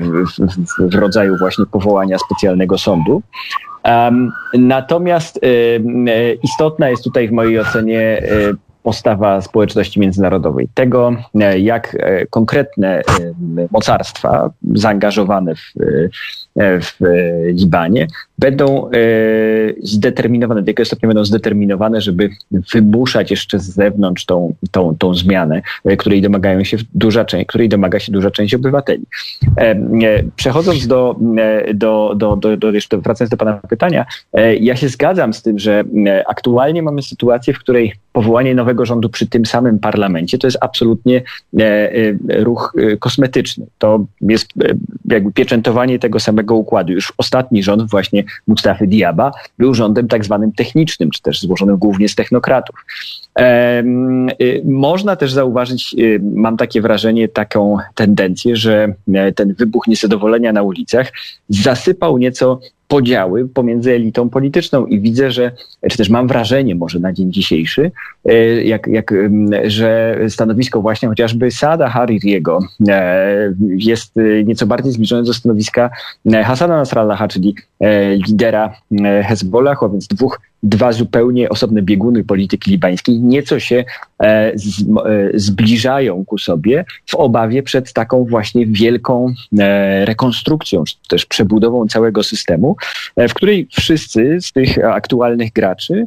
w, 0.78 0.94
rodzaju 0.94 1.36
właśnie 1.38 1.64
powołania 1.66 2.18
specjalnego 2.18 2.78
sądu. 2.78 3.22
Natomiast 4.54 5.36
y, 5.44 6.38
istotna 6.42 6.90
jest 6.90 7.04
tutaj 7.04 7.28
w 7.28 7.32
mojej 7.32 7.60
ocenie 7.60 8.22
postawa 8.82 9.40
społeczności 9.40 10.00
międzynarodowej. 10.00 10.68
Tego, 10.74 11.16
e, 11.40 11.58
jak 11.58 11.96
e, 12.00 12.26
konkretne 12.26 12.98
e, 12.98 13.02
mocarstwa 13.70 14.50
zaangażowane 14.74 15.54
w, 15.54 15.72
w 16.56 16.96
Libanie 17.46 18.06
będą 18.38 18.90
zdeterminowane, 19.82 20.62
do 20.62 20.70
jakiego 20.70 20.84
stopnia 20.84 21.08
będą 21.08 21.24
zdeterminowane, 21.24 22.00
żeby 22.00 22.30
wymuszać 22.74 23.30
jeszcze 23.30 23.58
z 23.58 23.64
zewnątrz 23.64 24.24
tą, 24.24 24.54
tą, 24.70 24.96
tą 24.98 25.14
zmianę, 25.14 25.62
której 25.98 26.22
domagają 26.22 26.64
się 26.64 26.76
duża 26.94 27.24
część, 27.24 27.46
której 27.46 27.68
domaga 27.68 28.00
się 28.00 28.12
duża 28.12 28.30
część 28.30 28.54
obywateli. 28.54 29.04
Przechodząc 30.36 30.86
do, 30.86 31.16
do, 31.74 32.14
do, 32.16 32.36
do, 32.36 32.56
do 32.56 32.70
jeszcze 32.70 32.98
wracając 32.98 33.30
do 33.30 33.36
Pana 33.36 33.60
pytania, 33.68 34.06
ja 34.60 34.76
się 34.76 34.88
zgadzam 34.88 35.32
z 35.32 35.42
tym, 35.42 35.58
że 35.58 35.84
aktualnie 36.28 36.82
mamy 36.82 37.02
sytuację, 37.02 37.54
w 37.54 37.58
której 37.58 37.92
powołanie 38.12 38.54
nowego 38.54 38.71
rządu 38.80 39.08
przy 39.08 39.26
tym 39.26 39.46
samym 39.46 39.78
parlamencie 39.78 40.38
to 40.38 40.46
jest 40.46 40.58
absolutnie 40.60 41.22
e, 41.58 41.62
e, 41.62 42.44
ruch 42.44 42.74
e, 42.78 42.96
kosmetyczny. 42.96 43.66
To 43.78 44.04
jest 44.20 44.48
jakby 45.08 45.32
pieczętowanie 45.32 45.98
tego 45.98 46.20
samego 46.20 46.54
układu. 46.54 46.92
Już 46.92 47.12
ostatni 47.18 47.62
rząd 47.62 47.90
właśnie 47.90 48.24
Mustafy 48.46 48.86
Diaba 48.86 49.32
był 49.58 49.74
rządem 49.74 50.08
tak 50.08 50.24
zwanym 50.24 50.52
technicznym, 50.52 51.10
czy 51.10 51.22
też 51.22 51.40
złożonym 51.40 51.76
głównie 51.76 52.08
z 52.08 52.14
technokratów. 52.14 52.76
Można 54.64 55.16
też 55.16 55.32
zauważyć, 55.32 55.96
mam 56.34 56.56
takie 56.56 56.80
wrażenie, 56.80 57.28
taką 57.28 57.76
tendencję, 57.94 58.56
że 58.56 58.94
ten 59.34 59.54
wybuch 59.54 59.86
niezadowolenia 59.86 60.52
na 60.52 60.62
ulicach 60.62 61.12
zasypał 61.48 62.18
nieco 62.18 62.60
podziały 62.92 63.48
pomiędzy 63.48 63.94
elitą 63.94 64.28
polityczną 64.28 64.86
i 64.86 65.00
widzę, 65.00 65.30
że, 65.30 65.52
czy 65.90 65.96
też 65.96 66.08
mam 66.08 66.28
wrażenie 66.28 66.74
może 66.74 66.98
na 66.98 67.12
dzień 67.12 67.32
dzisiejszy, 67.32 67.90
e, 68.24 68.34
jak, 68.64 68.86
jak, 68.86 69.14
że 69.64 70.18
stanowisko 70.28 70.82
właśnie 70.82 71.08
chociażby 71.08 71.50
Sada 71.50 71.88
Haririego 71.88 72.58
e, 72.88 73.54
jest 73.76 74.16
e, 74.16 74.44
nieco 74.44 74.66
bardziej 74.66 74.92
zbliżone 74.92 75.22
do 75.22 75.34
stanowiska 75.34 75.90
Hasana 76.44 76.76
Nasrallaha, 76.76 77.28
czyli 77.28 77.54
lidera 78.28 78.74
Hezbollah, 79.24 79.82
a 79.82 79.88
więc 79.88 80.06
dwóch 80.06 80.40
dwa 80.62 80.92
zupełnie 80.92 81.48
osobne 81.48 81.82
bieguny 81.82 82.24
polityki 82.24 82.70
libańskiej 82.70 83.20
nieco 83.20 83.60
się 83.60 83.84
e, 84.18 84.52
z, 84.54 84.80
e, 84.80 84.84
zbliżają 85.34 86.24
ku 86.24 86.38
sobie 86.38 86.84
w 87.06 87.14
obawie 87.14 87.62
przed 87.62 87.92
taką 87.92 88.24
właśnie 88.24 88.66
wielką 88.66 89.34
e, 89.58 90.04
rekonstrukcją, 90.04 90.84
czy 90.84 90.94
też 91.08 91.26
przebudową 91.26 91.86
całego 91.86 92.22
systemu, 92.22 92.76
w 93.16 93.34
której 93.34 93.68
wszyscy 93.70 94.38
z 94.40 94.52
tych 94.52 94.84
aktualnych 94.84 95.52
graczy 95.52 96.06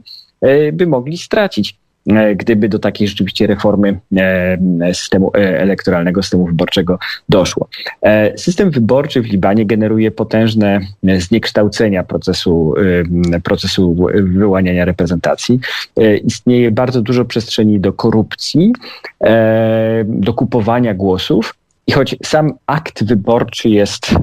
by 0.74 0.88
mogli 0.88 1.18
stracić. 1.18 1.76
E, 2.10 2.36
gdyby 2.36 2.70
do 2.70 2.80
takiej 2.80 3.08
rzeczywiście 3.08 3.48
reformy 3.48 4.00
e, 4.18 4.94
systemu 4.94 5.32
e, 5.36 5.60
elektoralnego, 5.60 6.24
systemu 6.24 6.46
wyborczego 6.46 7.00
doszło. 7.30 7.68
System 8.36 8.72
wyborczy 8.72 9.22
w 9.22 9.26
Libanie 9.26 9.66
generuje 9.66 10.12
potężne 10.12 10.80
zniekształcenia 11.18 12.04
procesu, 12.04 12.74
procesu 13.44 14.08
wyłaniania 14.14 14.86
reprezentacji. 14.86 15.60
Istnieje 16.24 16.72
bardzo 16.72 17.02
dużo 17.02 17.26
przestrzeni 17.26 17.80
do 17.80 17.94
korupcji, 17.94 18.74
do 20.06 20.34
kupowania 20.34 20.94
głosów. 20.94 21.56
I 21.88 21.92
choć 21.92 22.16
sam 22.24 22.54
akt 22.68 23.04
wyborczy 23.04 23.70
jest, 23.70 24.16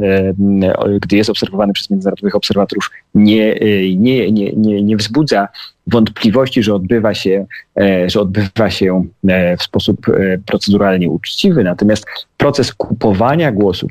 gdy 1.01 1.17
jest 1.17 1.31
obserwowany 1.31 1.73
przez 1.73 1.91
międzynarodowych 1.91 2.35
obserwatorów, 2.35 2.91
nie, 3.15 3.55
nie, 3.97 4.33
nie, 4.33 4.53
nie, 4.53 4.83
nie 4.83 4.97
wzbudza 4.97 5.49
wątpliwości, 5.87 6.63
że 6.63 6.75
odbywa 6.75 7.15
się, 7.15 7.47
e, 7.81 8.11
że 8.11 8.21
odbywa 8.21 8.71
się 8.71 9.05
e, 9.29 9.57
w 9.57 9.63
sposób 9.63 10.09
e, 10.09 10.39
proceduralnie 10.47 11.09
uczciwy. 11.09 11.65
Natomiast 11.65 12.07
proces 12.37 12.75
kupowania 12.75 13.53
głosów 13.53 13.91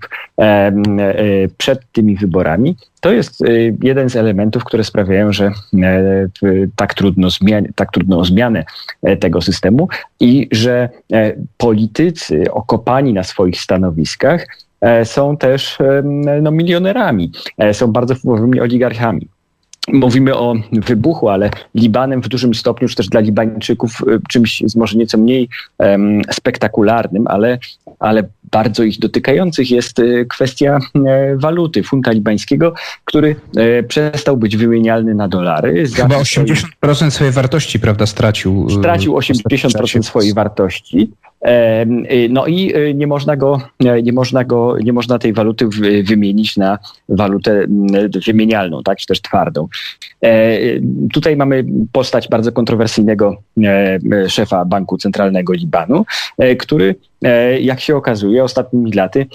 przed 1.58 1.92
tymi 1.92 2.16
wyborami 2.16 2.76
to 3.00 3.12
jest 3.12 3.44
jeden 3.84 4.10
z 4.10 4.16
elementów, 4.16 4.64
które 4.64 4.84
sprawiają, 4.84 5.34
że 5.34 5.52
tak 6.76 6.94
trudno, 6.94 7.30
zmian, 7.30 7.68
tak 7.76 7.92
trudno 7.92 8.20
o 8.20 8.26
zmianę 8.26 8.64
tego 9.20 9.42
systemu 9.42 9.88
i 10.20 10.48
że 10.52 10.90
politycy 11.58 12.44
okopani 12.52 13.14
na 13.14 13.24
swoich 13.24 13.62
stanowiskach 13.62 14.48
są 15.04 15.38
też 15.38 15.78
no, 16.42 16.52
milionerami, 16.52 17.32
są 17.72 17.88
bardzo 17.88 18.16
wpływowymi 18.16 18.60
oligarchami 18.60 19.28
mówimy 19.88 20.36
o 20.36 20.56
wybuchu, 20.72 21.30
ale 21.30 21.50
Libanem 21.76 22.22
w 22.22 22.28
dużym 22.28 22.54
stopniu, 22.54 22.88
czy 22.88 22.96
też 22.96 23.08
dla 23.08 23.20
Libańczyków 23.20 24.02
y, 24.02 24.20
czymś 24.30 24.64
może 24.76 24.98
nieco 24.98 25.18
mniej 25.18 25.50
um, 25.78 26.22
spektakularnym, 26.32 27.28
ale, 27.28 27.60
ale 28.00 28.24
bardzo 28.52 28.84
ich 28.84 29.00
dotykających 29.00 29.72
jest 29.72 30.00
y, 30.00 30.26
kwestia 30.30 30.80
e, 31.08 31.36
waluty, 31.38 31.84
funta 31.84 32.12
libańskiego, 32.12 32.74
który 33.06 33.36
e, 33.58 33.84
przestał 33.84 34.38
być 34.38 34.58
wymienialny 34.58 35.16
na 35.16 35.28
dolary. 35.28 35.86
Chyba 35.96 36.16
80% 36.16 37.10
swojej 37.10 37.34
wartości, 37.34 37.80
prawda, 37.80 38.06
stracił. 38.06 38.68
Y, 38.70 38.72
stracił 38.72 39.18
80% 39.18 40.04
swojej 40.04 40.34
wartości. 40.34 41.12
Y, 41.48 42.30
no 42.30 42.46
i 42.46 42.76
y, 42.76 42.94
nie 42.94 43.08
można 43.08 43.36
go, 43.36 43.62
e, 43.86 44.02
nie 44.02 44.14
można 44.14 44.44
go, 44.44 44.78
nie 44.84 44.94
można 44.94 45.20
tej 45.20 45.34
waluty 45.34 45.68
wymienić 46.04 46.58
na 46.58 46.80
walutę 47.10 47.66
wymienialną, 48.28 48.84
tak, 48.84 48.98
czy 48.98 49.08
też 49.08 49.22
twardą. 49.22 49.68
E, 50.24 50.58
tutaj 51.14 51.36
mamy 51.36 51.66
postać 51.92 52.28
bardzo 52.28 52.52
kontrowersyjnego 52.52 53.38
e, 53.64 54.30
szefa 54.30 54.66
Banku 54.66 54.98
Centralnego 54.98 55.54
Libanu, 55.54 56.06
który 56.60 56.96
jak 57.60 57.80
się 57.80 57.96
okazuje, 57.96 58.44
ostatnimi 58.44 58.92
laty 58.92 59.26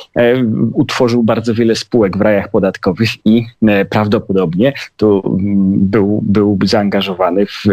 utworzył 0.72 1.22
bardzo 1.22 1.54
wiele 1.54 1.76
spółek 1.76 2.16
w 2.16 2.20
rajach 2.20 2.50
podatkowych 2.50 3.08
i 3.25 3.46
prawdopodobnie 3.90 4.72
tu 4.96 5.38
był, 5.76 6.20
był 6.22 6.58
zaangażowany 6.64 7.46
w 7.46 7.64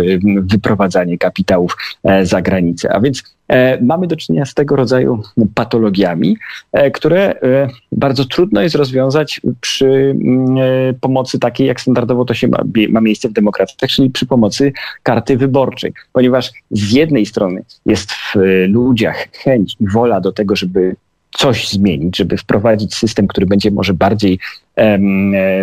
wyprowadzanie 0.52 1.18
kapitałów 1.18 1.78
za 2.24 2.42
granicę. 2.42 2.94
A 2.94 3.00
więc 3.00 3.24
mamy 3.82 4.08
do 4.08 4.16
czynienia 4.16 4.46
z 4.46 4.54
tego 4.54 4.76
rodzaju 4.76 5.22
patologiami, 5.56 6.38
które 6.94 7.36
bardzo 7.92 8.26
trudno 8.26 8.62
jest 8.62 8.76
rozwiązać 8.76 9.42
przy 9.62 10.16
mm, 10.22 10.96
pomocy 11.02 11.40
takiej, 11.40 11.68
jak 11.68 11.82
standardowo 11.82 12.26
to 12.26 12.34
się 12.34 12.48
ma, 12.48 12.64
ma 12.90 13.02
miejsce 13.02 13.30
w 13.30 13.34
demokracjach, 13.34 13.90
czyli 13.90 14.10
przy 14.10 14.26
pomocy 14.26 14.74
karty 15.04 15.38
wyborczej, 15.38 15.94
ponieważ 16.14 16.52
z 16.72 16.92
jednej 16.92 17.26
strony 17.26 17.64
jest 17.86 18.12
w 18.12 18.36
ludziach 18.68 19.28
chęć 19.32 19.76
i 19.80 19.88
wola 19.88 20.22
do 20.22 20.32
tego, 20.32 20.56
żeby 20.56 20.96
coś 21.38 21.70
zmienić, 21.70 22.18
żeby 22.18 22.38
wprowadzić 22.38 22.96
system, 22.96 23.28
który 23.28 23.46
będzie 23.46 23.72
może 23.72 23.94
bardziej 23.94 24.40
e, 24.76 25.00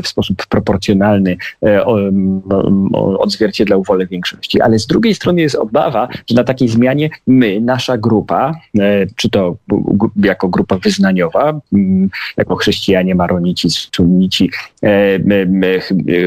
w 0.02 0.08
sposób 0.08 0.46
proporcjonalny 0.46 1.36
e, 1.62 1.84
odzwierciedlał 3.18 3.82
wolę 3.82 4.06
większości. 4.06 4.60
Ale 4.60 4.78
z 4.78 4.86
drugiej 4.86 5.14
strony 5.14 5.40
jest 5.40 5.54
obawa, 5.54 6.08
że 6.28 6.34
na 6.34 6.44
takiej 6.44 6.68
zmianie 6.68 7.10
my, 7.26 7.60
nasza 7.60 7.98
grupa, 7.98 8.54
e, 8.78 9.06
czy 9.16 9.30
to 9.30 9.56
jako 10.24 10.48
grupa 10.48 10.78
wyznaniowa, 10.78 11.60
jako 12.36 12.56
chrześcijanie, 12.56 13.14
maronici, 13.14 13.68
sunnici, 13.70 14.50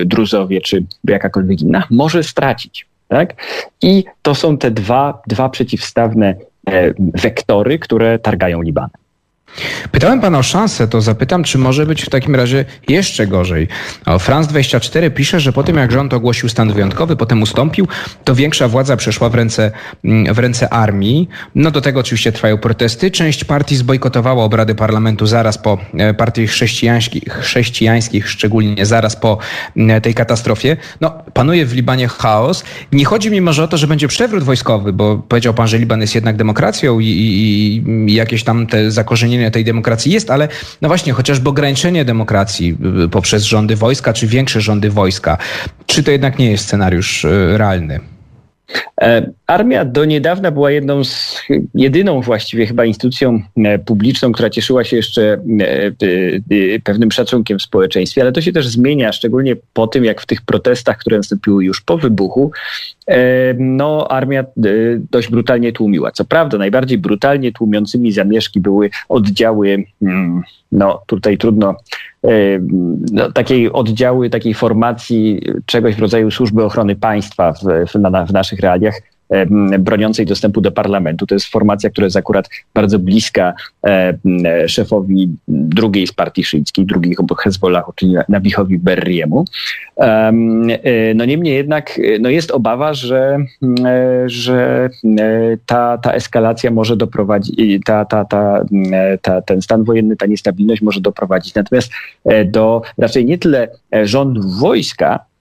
druzowie, 0.05 0.62
czy 0.62 0.85
jakakolwiek 1.07 1.62
inna, 1.62 1.83
może 1.89 2.23
stracić. 2.23 2.88
Tak? 3.07 3.33
I 3.81 4.03
to 4.21 4.35
są 4.35 4.57
te 4.57 4.71
dwa, 4.71 5.21
dwa 5.27 5.50
przeciwstawne 5.50 6.35
wektory, 6.97 7.79
które 7.79 8.19
targają 8.19 8.62
Libanem. 8.62 9.02
Pytałem 9.91 10.22
pana 10.22 10.39
o 10.39 10.43
szansę, 10.43 10.88
to 10.88 11.01
zapytam, 11.01 11.43
czy 11.43 11.57
może 11.57 11.86
być 11.86 12.01
w 12.01 12.10
takim 12.10 12.36
razie 12.36 12.65
jeszcze 12.88 13.27
gorzej. 13.27 13.67
O, 14.05 14.19
France 14.19 14.50
24 14.50 15.12
pisze, 15.12 15.39
że 15.39 15.53
po 15.53 15.63
tym 15.63 15.77
jak 15.77 15.91
rząd 15.91 16.13
ogłosił 16.13 16.50
stan 16.50 16.74
wyjątkowy, 16.74 17.15
potem 17.15 17.41
ustąpił, 17.41 17.88
to 18.24 18.36
większa 18.36 18.67
władza 18.67 18.98
przeszła 18.98 19.29
w 19.29 19.36
ręce, 19.36 19.72
mm, 20.05 20.33
w 20.33 20.39
ręce 20.39 20.74
armii. 20.74 21.29
No 21.55 21.72
do 21.72 21.81
tego 21.81 22.00
oczywiście 22.00 22.31
trwają 22.31 22.57
protesty. 22.57 23.12
Część 23.12 23.43
partii 23.43 23.75
zbojkotowała 23.75 24.43
obrady 24.43 24.75
parlamentu 24.75 25.27
zaraz 25.27 25.57
po 25.57 25.77
e, 25.93 26.13
partii 26.13 26.48
chrześcijańskich, 26.48 27.24
chrześcijańskich 27.33 28.29
szczególnie 28.29 28.86
zaraz 28.86 29.15
po 29.15 29.38
mm, 29.77 30.01
tej 30.01 30.13
katastrofie. 30.13 30.77
No, 31.01 31.13
panuje 31.33 31.65
w 31.65 31.74
Libanie 31.74 32.07
chaos. 32.07 32.63
Nie 32.91 33.05
chodzi 33.05 33.31
mi 33.31 33.41
może 33.41 33.63
o 33.63 33.67
to, 33.67 33.77
że 33.77 33.88
będzie 33.88 34.07
przewrót 34.07 34.43
wojskowy, 34.43 34.93
bo 34.93 35.17
powiedział 35.17 35.53
pan, 35.53 35.67
że 35.67 35.77
Liban 35.77 36.01
jest 36.01 36.15
jednak 36.15 36.36
demokracją 36.36 37.00
i, 37.00 37.05
i, 37.05 37.83
i 38.12 38.13
jakieś 38.13 38.43
tam 38.43 38.67
te 38.67 38.91
zakorzenienie 38.91 39.42
tej 39.51 39.63
demokracji 39.63 40.12
jest, 40.12 40.31
ale 40.31 40.47
no 40.81 40.88
właśnie 40.88 41.13
chociażby 41.13 41.50
ograniczenie 41.50 42.05
demokracji 42.05 42.77
y, 43.05 43.09
poprzez 43.09 43.43
rządy 43.43 43.75
wojska, 43.75 44.13
czy 44.13 44.27
większe 44.27 44.62
rządy 44.62 44.89
wojska, 44.89 45.38
czy 45.85 46.03
to 46.03 46.12
jednak 46.12 46.39
nie 46.39 46.51
jest 46.51 46.63
scenariusz 46.63 47.25
y, 47.25 47.57
realny? 47.57 48.12
E, 49.01 49.32
armia 49.48 49.86
do 49.86 50.05
niedawna 50.05 50.51
była 50.51 50.72
jedną 50.72 51.03
z, 51.03 51.41
jedyną 51.75 52.22
właściwie 52.22 52.65
chyba 52.67 52.86
instytucją 52.86 53.41
e, 53.58 53.79
publiczną, 53.79 54.32
która 54.32 54.50
cieszyła 54.50 54.84
się 54.84 54.96
jeszcze 54.96 55.41
e, 56.74 56.79
pewnym 56.84 57.12
szacunkiem 57.12 57.60
w 57.60 57.62
społeczeństwie, 57.62 58.22
ale 58.22 58.32
to 58.32 58.41
się 58.41 58.51
też 58.51 58.67
zmienia, 58.67 59.12
szczególnie 59.12 59.55
po 59.74 59.88
tym, 59.88 60.05
jak 60.05 60.22
w 60.22 60.25
tych 60.25 60.41
protestach, 60.41 60.98
które 60.98 61.17
nastąpiły 61.17 61.65
już 61.65 61.82
po 61.82 61.98
wybuchu, 61.98 62.51
no, 63.58 64.08
armia 64.12 64.46
dość 65.12 65.29
brutalnie 65.29 65.72
tłumiła. 65.72 66.12
Co 66.12 66.25
prawda, 66.25 66.58
najbardziej 66.58 66.98
brutalnie 66.98 67.51
tłumiącymi 67.51 68.12
zamieszki 68.12 68.60
były 68.60 68.89
oddziały, 69.10 69.86
mm, 70.01 70.41
no 70.72 71.03
tutaj 71.08 71.38
trudno 71.38 71.75
no, 73.12 73.32
takiej 73.32 73.72
oddziały, 73.72 74.29
takiej 74.29 74.53
formacji 74.53 75.41
czegoś 75.65 75.96
w 75.96 76.00
rodzaju 76.00 76.32
służby 76.32 76.63
ochrony 76.63 76.96
państwa 76.96 77.53
w, 77.53 77.60
w, 77.91 77.96
na, 78.00 78.25
w 78.25 78.34
naszych 78.34 78.60
realiach, 78.63 79.00
broniącej 79.79 80.25
dostępu 80.25 80.62
do 80.62 80.72
parlamentu. 80.72 81.25
To 81.25 81.36
jest 81.36 81.46
formacja, 81.46 81.89
która 81.89 82.05
jest 82.05 82.17
akurat 82.17 82.50
bardzo 82.74 83.00
bliska 83.00 83.53
szefowi 84.67 85.29
drugiej 85.48 86.08
z 86.08 86.13
partii 86.13 86.43
szyickiej, 86.43 86.86
drugiej 86.86 87.17
obok 87.17 87.41
Hezbollahu, 87.41 87.93
czyli 87.96 88.15
Nabihowi 88.29 88.79
Berriemu. 88.79 89.46
E, 90.00 90.32
no 91.15 91.25
niemniej 91.25 91.55
jednak 91.55 92.00
no 92.20 92.29
jest 92.29 92.51
obawa, 92.51 92.93
że, 92.93 93.38
e, 93.86 94.24
że 94.25 94.89
e, 95.20 95.58
ta, 95.65 95.98
ta 95.98 96.13
eskalacja 96.13 96.72
może 96.72 96.98
doprowadzić, 96.98 97.82
ta, 97.86 98.05
ta, 98.05 98.25
ta, 98.25 98.65
ta, 99.22 99.41
ten 99.41 99.62
stan 99.62 99.84
wojenny, 99.84 100.15
ta 100.15 100.25
niestabilność 100.25 100.82
może 100.82 101.01
doprowadzić 101.01 101.55
natomiast 101.55 101.91
do 102.46 102.82
raczej 102.98 103.25
nie 103.25 103.38
tyle 103.38 103.67
rządu 104.03 104.41
wojska, 104.60 105.20
E, 105.20 105.33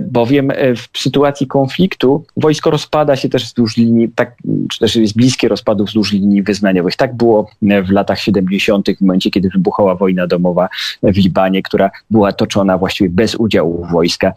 bowiem 0.00 0.50
e, 0.50 0.74
w 0.74 0.88
sytuacji 0.96 1.46
konfliktu 1.46 2.24
wojsko 2.36 2.70
rozpada 2.70 3.16
się 3.16 3.28
też 3.28 3.44
wzdłuż 3.44 3.76
linii, 3.76 4.08
tak, 4.08 4.36
czy 4.72 4.78
też 4.78 4.96
jest 4.96 5.16
bliskie 5.16 5.48
rozpadu 5.48 5.84
wzdłuż 5.84 6.12
linii 6.12 6.42
wyznaniowych. 6.42 6.96
Tak 6.96 7.16
było 7.16 7.50
e, 7.68 7.82
w 7.82 7.90
latach 7.90 8.20
70., 8.20 8.86
w 8.98 9.00
momencie, 9.00 9.30
kiedy 9.30 9.48
wybuchała 9.48 9.94
wojna 9.94 10.26
domowa 10.26 10.68
w 11.02 11.16
Libanie, 11.16 11.62
która 11.62 11.90
była 12.10 12.32
toczona 12.32 12.78
właściwie 12.78 13.10
bez 13.10 13.34
udziału 13.34 13.86
wojska. 13.92 14.32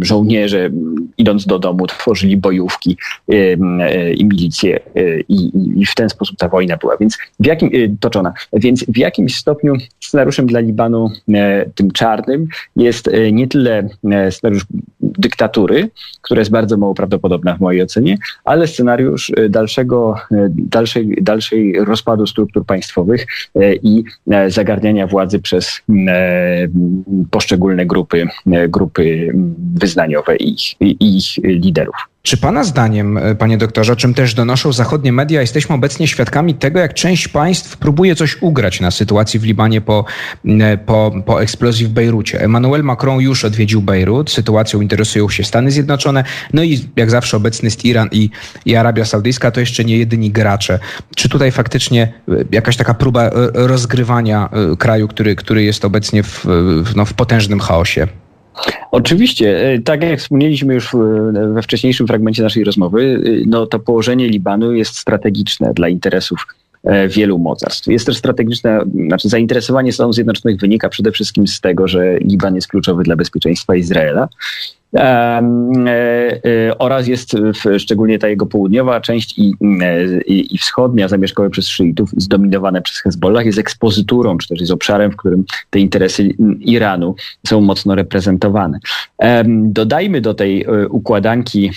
Żołnierze, 0.00 0.70
idąc 1.18 1.46
do 1.46 1.58
domu, 1.58 1.86
tworzyli 1.86 2.36
bojówki 2.36 2.96
i 4.16 4.24
milicje, 4.24 4.80
i, 5.28 5.50
i 5.80 5.86
w 5.86 5.94
ten 5.94 6.08
sposób 6.08 6.36
ta 6.36 6.48
wojna 6.48 6.76
była 6.76 6.96
więc 6.96 7.18
w 7.40 7.46
jakim, 7.46 7.70
toczona. 8.00 8.32
Więc 8.52 8.84
w 8.84 8.96
jakimś 8.96 9.36
stopniu 9.36 9.74
scenariuszem 10.00 10.46
dla 10.46 10.60
Libanu 10.60 11.10
tym 11.74 11.90
czarnym 11.90 12.48
jest 12.76 13.10
nie 13.32 13.48
tyle 13.48 13.88
scenariusz 14.30 14.66
dyktatury, 15.00 15.90
która 16.22 16.38
jest 16.38 16.50
bardzo 16.50 16.76
mało 16.76 16.94
prawdopodobna 16.94 17.56
w 17.56 17.60
mojej 17.60 17.82
ocenie, 17.82 18.18
ale 18.44 18.66
scenariusz 18.66 19.32
e, 19.36 19.48
dalszego, 19.48 20.14
e, 20.32 20.48
dalszej, 20.50 21.18
dalszej 21.20 21.84
rozpadu 21.84 22.26
struktur 22.26 22.66
państwowych 22.66 23.26
e, 23.54 23.74
i 23.74 24.04
zagarniania 24.48 25.06
władzy 25.06 25.40
przez 25.40 25.80
poszczególne 27.30 27.86
grupy, 27.86 28.26
grupy 28.68 29.32
wyznaniowe 29.74 30.36
i 30.36 30.52
ich, 30.52 30.80
i 30.80 31.16
ich 31.18 31.44
liderów. 31.44 32.13
Czy 32.26 32.36
Pana 32.36 32.64
zdaniem, 32.64 33.18
e, 33.18 33.34
Panie 33.34 33.58
doktorze, 33.58 33.96
czym 33.96 34.14
też 34.14 34.34
donoszą 34.34 34.72
zachodnie 34.72 35.12
media, 35.12 35.40
jesteśmy 35.40 35.74
obecnie 35.74 36.08
świadkami 36.08 36.54
tego, 36.54 36.80
jak 36.80 36.94
część 36.94 37.28
państw 37.28 37.76
próbuje 37.76 38.16
coś 38.16 38.42
ugrać 38.42 38.80
na 38.80 38.90
sytuacji 38.90 39.40
w 39.40 39.44
Libanie 39.44 39.80
po, 39.80 40.04
e, 40.44 40.78
po, 40.78 41.12
po 41.26 41.42
eksplozji 41.42 41.86
w 41.86 41.88
Bejrucie? 41.88 42.40
Emmanuel 42.40 42.84
Macron 42.84 43.20
już 43.20 43.44
odwiedził 43.44 43.82
Bejrut, 43.82 44.30
sytuacją 44.30 44.80
interesują 44.80 45.28
się 45.28 45.44
Stany 45.44 45.70
Zjednoczone, 45.70 46.24
no 46.52 46.62
i 46.62 46.88
jak 46.96 47.10
zawsze 47.10 47.36
obecny 47.36 47.66
jest 47.66 47.84
Iran 47.84 48.08
i, 48.12 48.30
i 48.66 48.76
Arabia 48.76 49.04
Saudyjska, 49.04 49.50
to 49.50 49.60
jeszcze 49.60 49.84
nie 49.84 49.98
jedyni 49.98 50.30
gracze. 50.30 50.78
Czy 51.16 51.28
tutaj 51.28 51.52
faktycznie 51.52 52.12
e, 52.28 52.32
jakaś 52.52 52.76
taka 52.76 52.94
próba 52.94 53.30
rozgrywania 53.54 54.48
kraju, 54.78 55.08
który, 55.08 55.36
który 55.36 55.64
jest 55.64 55.84
obecnie 55.84 56.22
w, 56.22 56.46
no, 56.96 57.04
w 57.04 57.14
potężnym 57.14 57.60
chaosie? 57.60 58.08
Oczywiście, 58.90 59.72
e, 59.72 59.78
tak 59.78 60.02
jak 60.02 60.20
wspomnieliśmy 60.20 60.74
już 60.74 60.96
we 61.54 61.62
wcześniejszym 61.62 62.06
fragmencie 62.06 62.42
naszej 62.42 62.64
rozmowy, 62.64 63.22
e, 63.26 63.30
no 63.46 63.66
to 63.66 63.78
położenie 63.78 64.28
Libanu 64.28 64.72
jest 64.72 64.96
strategiczne 64.96 65.74
dla 65.74 65.88
interesów 65.88 66.46
e, 66.84 67.08
wielu 67.08 67.38
mocarstw. 67.38 67.86
Jest 67.88 68.06
też 68.06 68.16
strategiczne, 68.16 68.80
znaczy 69.06 69.28
zainteresowanie 69.28 69.92
Stanów 69.92 70.14
Zjednoczonych 70.14 70.60
wynika 70.60 70.88
przede 70.88 71.12
wszystkim 71.12 71.46
z 71.46 71.60
tego, 71.60 71.88
że 71.88 72.18
Liban 72.18 72.54
jest 72.54 72.68
kluczowy 72.68 73.02
dla 73.02 73.16
bezpieczeństwa 73.16 73.74
Izraela 73.74 74.28
E, 74.28 74.83
e, 74.83 74.83
oraz 76.78 77.08
jest 77.08 77.36
szczególnie 77.78 78.18
ta 78.18 78.28
jego 78.28 78.46
południowa 78.46 79.00
część 79.00 79.38
i, 79.38 79.54
e, 79.82 80.04
i, 80.26 80.54
i 80.54 80.58
wschodnia, 80.58 81.08
zamieszkałe 81.08 81.50
przez 81.50 81.68
szyitów, 81.68 82.10
zdominowane 82.16 82.82
przez 82.82 82.98
Hezbollah, 82.98 83.46
jest 83.46 83.58
ekspozyturą, 83.58 84.38
czy 84.38 84.48
też 84.48 84.60
jest 84.60 84.72
obszarem, 84.72 85.10
w 85.10 85.16
którym 85.16 85.44
te 85.70 85.78
interesy 85.78 86.28
Iranu 86.60 87.14
są 87.46 87.60
mocno 87.60 87.94
reprezentowane. 87.94 88.78
Dodajmy 89.48 90.20
do 90.20 90.34
tej 90.34 90.66
układanki 90.90 91.70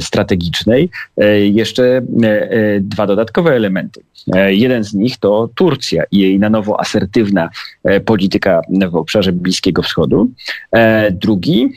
strategicznej 0.00 0.90
jeszcze 1.52 2.02
dwa 2.80 3.06
dodatkowe 3.06 3.52
elementy. 3.52 4.00
Jeden 4.46 4.84
z 4.84 4.94
nich 4.94 5.16
to 5.16 5.48
Turcja 5.54 6.04
i 6.10 6.18
jej 6.18 6.38
na 6.38 6.50
nowo 6.50 6.80
asertywna 6.80 7.48
polityka 8.04 8.60
w 8.90 8.96
obszarze 8.96 9.32
Bliskiego 9.32 9.82
Wschodu. 9.82 10.30
Drugi 11.10 11.68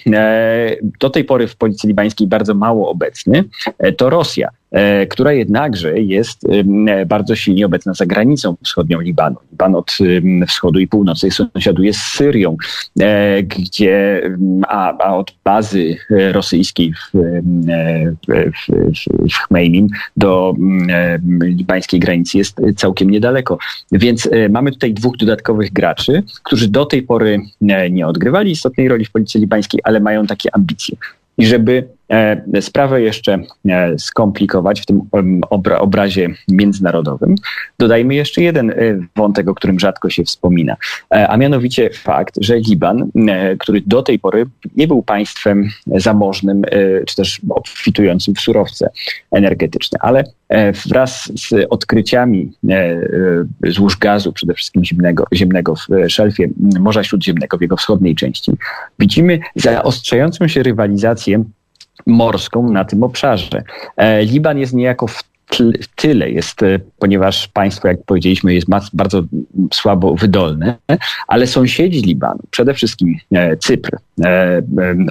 do 1.00 1.10
tej 1.10 1.24
pory 1.24 1.48
w 1.48 1.56
policji 1.56 1.88
libańskiej 1.88 2.28
bardzo 2.28 2.54
mało 2.54 2.90
obecny, 2.90 3.44
e, 3.78 3.92
to 3.92 4.10
Rosja. 4.10 4.50
E, 4.72 5.06
która 5.06 5.34
jednakże 5.34 6.00
jest 6.00 6.42
bardzo 7.06 7.36
silnie 7.36 7.66
obecna 7.66 7.94
za 7.94 8.06
granicą 8.06 8.56
wschodnią 8.64 9.00
Libanu. 9.00 9.36
Liban 9.52 9.76
od 9.76 9.92
wschodu 10.48 10.80
i 10.80 10.88
północy 10.88 11.32
sąsiaduje 11.32 11.94
z 11.94 11.98
Syrią, 11.98 12.58
e, 13.00 13.44
gdzie, 13.44 14.22
a, 14.68 14.98
a 14.98 15.16
od 15.16 15.34
bazy 15.44 15.98
rosyjskiej 16.10 16.94
w, 16.94 17.12
w, 18.28 18.52
w, 18.68 19.34
w 19.34 19.38
Chmejnim 19.48 19.88
do 20.18 20.54
libańskiej 21.42 22.00
granicy 22.00 22.38
jest 22.38 22.62
całkiem 22.76 23.10
niedaleko. 23.10 23.58
Więc 23.92 24.30
mamy 24.50 24.72
tutaj 24.72 24.94
dwóch 24.94 25.18
dodatkowych 25.18 25.74
graczy, 25.74 26.24
którzy 26.44 26.68
do 26.68 26.86
tej 26.86 27.02
pory 27.04 27.40
nie 27.92 28.08
odgrywali 28.08 28.52
istotnej 28.52 28.88
roli 28.88 29.06
w 29.06 29.12
policji 29.12 29.42
libańskiej, 29.42 29.82
ale 29.84 30.00
mają 30.00 30.28
takie 30.28 30.56
ambicje. 30.56 30.98
I 31.38 31.46
żeby 31.46 31.88
sprawę 32.62 33.02
jeszcze 33.02 33.40
skomplikować 33.98 34.82
w 34.82 34.86
tym 34.86 35.02
obrazie 35.80 36.30
międzynarodowym, 36.48 37.36
dodajmy 37.80 38.16
jeszcze 38.16 38.42
jeden 38.42 38.74
wątek, 39.16 39.48
o 39.48 39.56
którym 39.56 39.80
rzadko 39.80 40.10
się 40.10 40.24
wspomina, 40.24 40.76
a 41.10 41.38
mianowicie 41.38 41.90
fakt, 41.90 42.36
że 42.42 42.60
Liban, 42.60 43.12
który 43.60 43.82
do 43.86 44.02
tej 44.04 44.20
pory 44.20 44.46
nie 44.76 44.88
był 44.88 45.04
państwem 45.04 45.70
zamożnym, 45.88 46.62
czy 47.08 47.16
też 47.16 47.42
obfitującym 47.50 48.36
w 48.36 48.40
surowce 48.40 48.90
energetyczne, 49.32 50.00
ale 50.02 50.24
wraz 50.86 51.32
z 51.36 51.68
odkryciami 51.70 52.52
złóż 53.68 53.98
gazu, 53.98 54.34
przede 54.34 54.54
wszystkim 54.54 54.86
ziemnego, 54.86 55.24
ziemnego 55.34 55.76
w 55.76 55.88
szelfie 56.10 56.50
Morza 56.80 57.04
Śródziemnego, 57.04 57.58
w 57.58 57.62
jego 57.62 57.78
wschodniej 57.78 58.16
części, 58.16 58.52
widzimy 59.00 59.40
zaostrzającą 59.56 60.48
się 60.48 60.64
rywalizację 60.64 61.44
morską 62.08 62.72
na 62.72 62.86
tym 62.86 63.04
obszarze. 63.04 63.64
E, 63.98 64.24
Liban 64.24 64.58
jest 64.58 64.74
niejako 64.74 65.08
w 65.08 65.24
tyle 65.96 66.30
jest, 66.30 66.64
e, 66.64 66.80
ponieważ 67.00 67.48
państwo, 67.48 67.88
jak 67.88 68.04
powiedzieliśmy, 68.04 68.54
jest 68.54 68.68
bardzo 68.94 69.24
słabo 69.74 70.16
wydolne, 70.16 70.78
ale 71.28 71.48
sąsiedzi 71.48 72.02
Libanu, 72.02 72.40
przede 72.52 72.74
wszystkim 72.74 73.16
e, 73.32 73.58
Cypr 73.58 73.98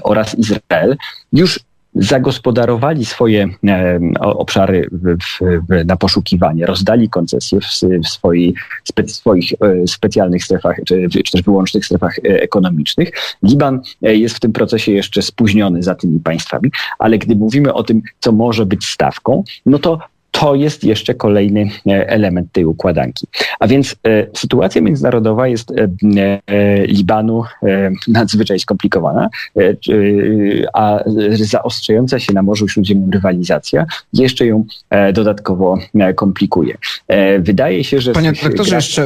oraz 0.02 0.34
Izrael, 0.38 0.96
już 1.32 1.60
zagospodarowali 1.96 3.04
swoje 3.04 3.48
e, 3.66 4.00
obszary 4.20 4.88
w, 4.92 5.16
w, 5.40 5.84
na 5.86 5.96
poszukiwanie, 5.96 6.66
rozdali 6.66 7.08
koncesje 7.08 7.60
w, 7.60 7.66
swoi, 8.08 8.54
spe, 8.84 9.08
swoich 9.08 9.52
e, 9.52 9.86
specjalnych 9.86 10.44
strefach, 10.44 10.76
czy, 10.86 11.08
czy 11.10 11.32
też 11.32 11.42
wyłącznych 11.42 11.86
strefach 11.86 12.18
e, 12.18 12.22
ekonomicznych. 12.22 13.10
Liban 13.42 13.80
jest 14.02 14.36
w 14.36 14.40
tym 14.40 14.52
procesie 14.52 14.92
jeszcze 14.92 15.22
spóźniony 15.22 15.82
za 15.82 15.94
tymi 15.94 16.20
państwami, 16.20 16.70
ale 16.98 17.18
gdy 17.18 17.36
mówimy 17.36 17.74
o 17.74 17.82
tym, 17.82 18.02
co 18.20 18.32
może 18.32 18.66
być 18.66 18.86
stawką, 18.86 19.44
no 19.66 19.78
to 19.78 19.98
to 20.40 20.54
jest 20.54 20.84
jeszcze 20.84 21.14
kolejny 21.14 21.70
e, 21.86 22.08
element 22.08 22.52
tej 22.52 22.64
układanki. 22.64 23.26
A 23.60 23.66
więc 23.66 23.96
e, 24.06 24.26
sytuacja 24.34 24.82
międzynarodowa 24.82 25.48
jest 25.48 25.70
e, 25.70 26.86
Libanu 26.86 27.44
nadzwyczaj 28.08 28.58
skomplikowana, 28.58 29.28
a 30.72 30.98
zaostrzająca 31.30 32.18
się 32.20 32.32
na 32.32 32.42
Morzu 32.42 32.68
Śródziemnym 32.68 33.10
rywalizacja 33.10 33.86
jeszcze 34.12 34.46
ją 34.46 34.64
dodatkowo 35.12 35.78
komplikuje. 36.14 36.74
Wydaje 37.38 37.84
się, 37.84 38.00
że... 38.00 38.12
Panie 38.12 38.32
doktorze, 38.32 38.70
gra... 38.70 38.78
jeszcze 38.78 39.02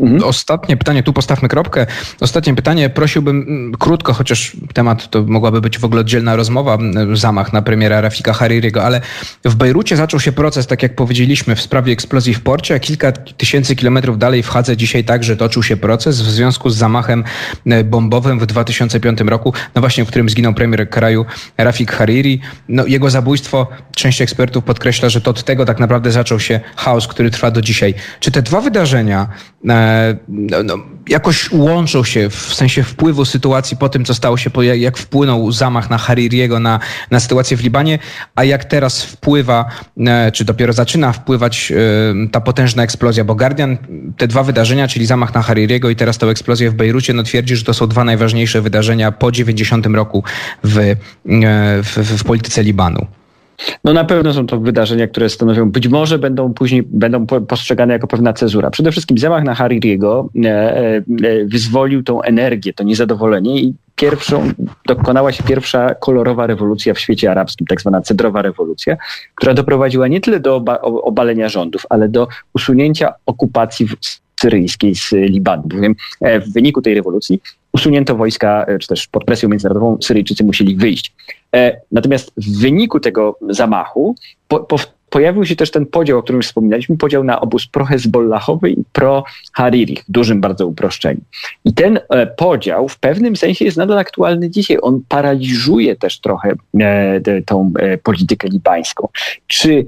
mhm. 0.00 0.24
ostatnie 0.24 0.76
pytanie, 0.76 1.02
tu 1.02 1.12
postawmy 1.12 1.48
kropkę. 1.48 1.86
Ostatnie 2.20 2.54
pytanie, 2.54 2.90
prosiłbym 2.90 3.72
krótko, 3.78 4.12
chociaż 4.12 4.56
temat 4.74 5.10
to 5.10 5.22
mogłaby 5.22 5.60
być 5.60 5.78
w 5.78 5.84
ogóle 5.84 6.00
oddzielna 6.00 6.36
rozmowa, 6.36 6.78
zamach 7.12 7.52
na 7.52 7.62
premiera 7.62 8.00
Rafika 8.00 8.32
Haririego, 8.32 8.84
ale 8.84 9.00
w 9.44 9.54
Bejrucie 9.54 9.96
zaczął 9.96 10.20
się 10.20 10.32
proces 10.32 10.49
proces, 10.50 10.66
tak 10.66 10.82
jak 10.82 10.94
powiedzieliśmy, 10.94 11.56
w 11.56 11.60
sprawie 11.60 11.92
eksplozji 11.92 12.34
w 12.34 12.40
porcie, 12.40 12.74
a 12.74 12.78
kilka 12.78 13.12
tysięcy 13.12 13.76
kilometrów 13.76 14.18
dalej 14.18 14.42
w 14.42 14.48
Hadze 14.48 14.76
dzisiaj 14.76 15.04
także 15.04 15.36
toczył 15.36 15.62
się 15.62 15.76
proces 15.76 16.20
w 16.20 16.30
związku 16.30 16.70
z 16.70 16.76
zamachem 16.76 17.24
e, 17.66 17.84
bombowym 17.84 18.38
w 18.38 18.46
2005 18.46 19.20
roku, 19.20 19.52
no 19.74 19.80
właśnie, 19.80 20.04
w 20.04 20.08
którym 20.08 20.28
zginął 20.28 20.54
premier 20.54 20.90
kraju 20.90 21.26
Rafik 21.58 21.92
Hariri. 21.92 22.40
No, 22.68 22.86
jego 22.86 23.10
zabójstwo, 23.10 23.66
część 23.96 24.22
ekspertów 24.22 24.64
podkreśla, 24.64 25.08
że 25.08 25.20
to 25.20 25.30
od 25.30 25.44
tego 25.44 25.64
tak 25.64 25.80
naprawdę 25.80 26.12
zaczął 26.12 26.40
się 26.40 26.60
chaos, 26.76 27.06
który 27.06 27.30
trwa 27.30 27.50
do 27.50 27.62
dzisiaj. 27.62 27.94
Czy 28.20 28.30
te 28.30 28.42
dwa 28.42 28.60
wydarzenia 28.60 29.28
e, 29.68 30.16
no, 30.28 30.62
no, 30.62 30.78
jakoś 31.08 31.52
łączą 31.52 32.04
się 32.04 32.30
w 32.30 32.54
sensie 32.54 32.82
wpływu 32.82 33.24
sytuacji 33.24 33.76
po 33.76 33.88
tym, 33.88 34.04
co 34.04 34.14
stało 34.14 34.36
się, 34.36 34.50
jak 34.74 34.98
wpłynął 34.98 35.52
zamach 35.52 35.90
na 35.90 35.98
Haririego, 35.98 36.60
na, 36.60 36.80
na 37.10 37.20
sytuację 37.20 37.56
w 37.56 37.62
Libanie, 37.62 37.98
a 38.34 38.44
jak 38.44 38.64
teraz 38.64 39.02
wpływa, 39.02 39.64
e, 40.06 40.29
czy 40.30 40.44
dopiero 40.44 40.72
zaczyna 40.72 41.12
wpływać 41.12 41.72
ta 42.32 42.40
potężna 42.40 42.82
eksplozja, 42.82 43.24
bo 43.24 43.34
Guardian 43.34 43.78
te 44.16 44.28
dwa 44.28 44.42
wydarzenia, 44.42 44.88
czyli 44.88 45.06
zamach 45.06 45.34
na 45.34 45.42
Haririego 45.42 45.90
i 45.90 45.96
teraz 45.96 46.18
tą 46.18 46.28
eksplozję 46.28 46.70
w 46.70 46.74
Bejrucie, 46.74 47.12
no 47.12 47.22
twierdzi, 47.22 47.56
że 47.56 47.64
to 47.64 47.74
są 47.74 47.86
dwa 47.86 48.04
najważniejsze 48.04 48.62
wydarzenia 48.62 49.12
po 49.12 49.32
90 49.32 49.86
roku 49.86 50.24
w, 50.64 50.78
e, 50.78 50.96
w, 51.82 51.96
w 52.18 52.24
polityce 52.24 52.62
Libanu. 52.62 53.06
No 53.84 53.92
na 53.92 54.04
pewno 54.04 54.32
są 54.32 54.46
to 54.46 54.60
wydarzenia, 54.60 55.08
które 55.08 55.28
stanowią, 55.28 55.70
być 55.70 55.88
może 55.88 56.18
będą 56.18 56.54
później 56.54 56.82
będą 56.82 57.26
postrzegane 57.26 57.92
jako 57.92 58.06
pewna 58.06 58.32
cezura. 58.32 58.70
Przede 58.70 58.92
wszystkim 58.92 59.18
zamach 59.18 59.44
na 59.44 59.54
Haririego 59.54 60.28
e, 60.44 60.48
e, 60.48 61.02
wyzwolił 61.46 62.02
tą 62.02 62.22
energię, 62.22 62.72
to 62.72 62.84
niezadowolenie 62.84 63.60
i 63.60 63.74
pierwszą, 64.00 64.52
dokonała 64.86 65.32
się 65.32 65.42
pierwsza 65.42 65.94
kolorowa 65.94 66.46
rewolucja 66.46 66.94
w 66.94 66.98
świecie 66.98 67.30
arabskim, 67.30 67.66
tak 67.66 67.80
zwana 67.80 68.00
cedrowa 68.00 68.42
rewolucja, 68.42 68.96
która 69.34 69.54
doprowadziła 69.54 70.08
nie 70.08 70.20
tyle 70.20 70.40
do 70.40 70.56
oba, 70.56 70.80
obalenia 70.80 71.48
rządów, 71.48 71.86
ale 71.90 72.08
do 72.08 72.28
usunięcia 72.54 73.14
okupacji 73.26 73.88
syryjskiej 74.40 74.94
z 74.94 75.10
Libanu. 75.12 75.62
Bowiem 75.66 75.94
e, 76.20 76.40
w 76.40 76.52
wyniku 76.52 76.82
tej 76.82 76.94
rewolucji 76.94 77.42
usunięto 77.72 78.16
wojska, 78.16 78.66
czy 78.80 78.88
też 78.88 79.06
pod 79.06 79.24
presją 79.24 79.48
międzynarodową 79.48 79.98
Syryjczycy 80.02 80.44
musieli 80.44 80.76
wyjść. 80.76 81.12
E, 81.54 81.80
natomiast 81.92 82.32
w 82.36 82.60
wyniku 82.60 83.00
tego 83.00 83.38
zamachu 83.48 84.14
po, 84.48 84.60
po, 84.60 84.76
pojawił 85.10 85.44
się 85.44 85.56
też 85.56 85.70
ten 85.70 85.86
podział, 85.86 86.18
o 86.18 86.22
którym 86.22 86.38
już 86.38 86.46
wspominaliśmy, 86.46 86.96
podział 86.96 87.24
na 87.24 87.40
obóz 87.40 87.66
pro-hezbollahowy 87.66 88.70
i 88.70 88.84
pro-hariri, 88.92 89.96
w 89.96 90.10
dużym 90.12 90.40
bardzo 90.40 90.66
uproszczeniu. 90.66 91.20
I 91.64 91.74
ten 91.74 92.00
e, 92.08 92.26
podział 92.26 92.88
w 92.88 92.98
pewnym 92.98 93.36
sensie 93.36 93.64
jest 93.64 93.76
nadal 93.76 93.98
aktualny 93.98 94.50
dzisiaj. 94.50 94.78
On 94.82 95.02
paraliżuje 95.08 95.96
też 95.96 96.20
trochę 96.20 96.52
e, 96.80 97.42
tą 97.42 97.72
e, 97.78 97.98
politykę 97.98 98.48
libańską. 98.48 99.08
Czy 99.46 99.86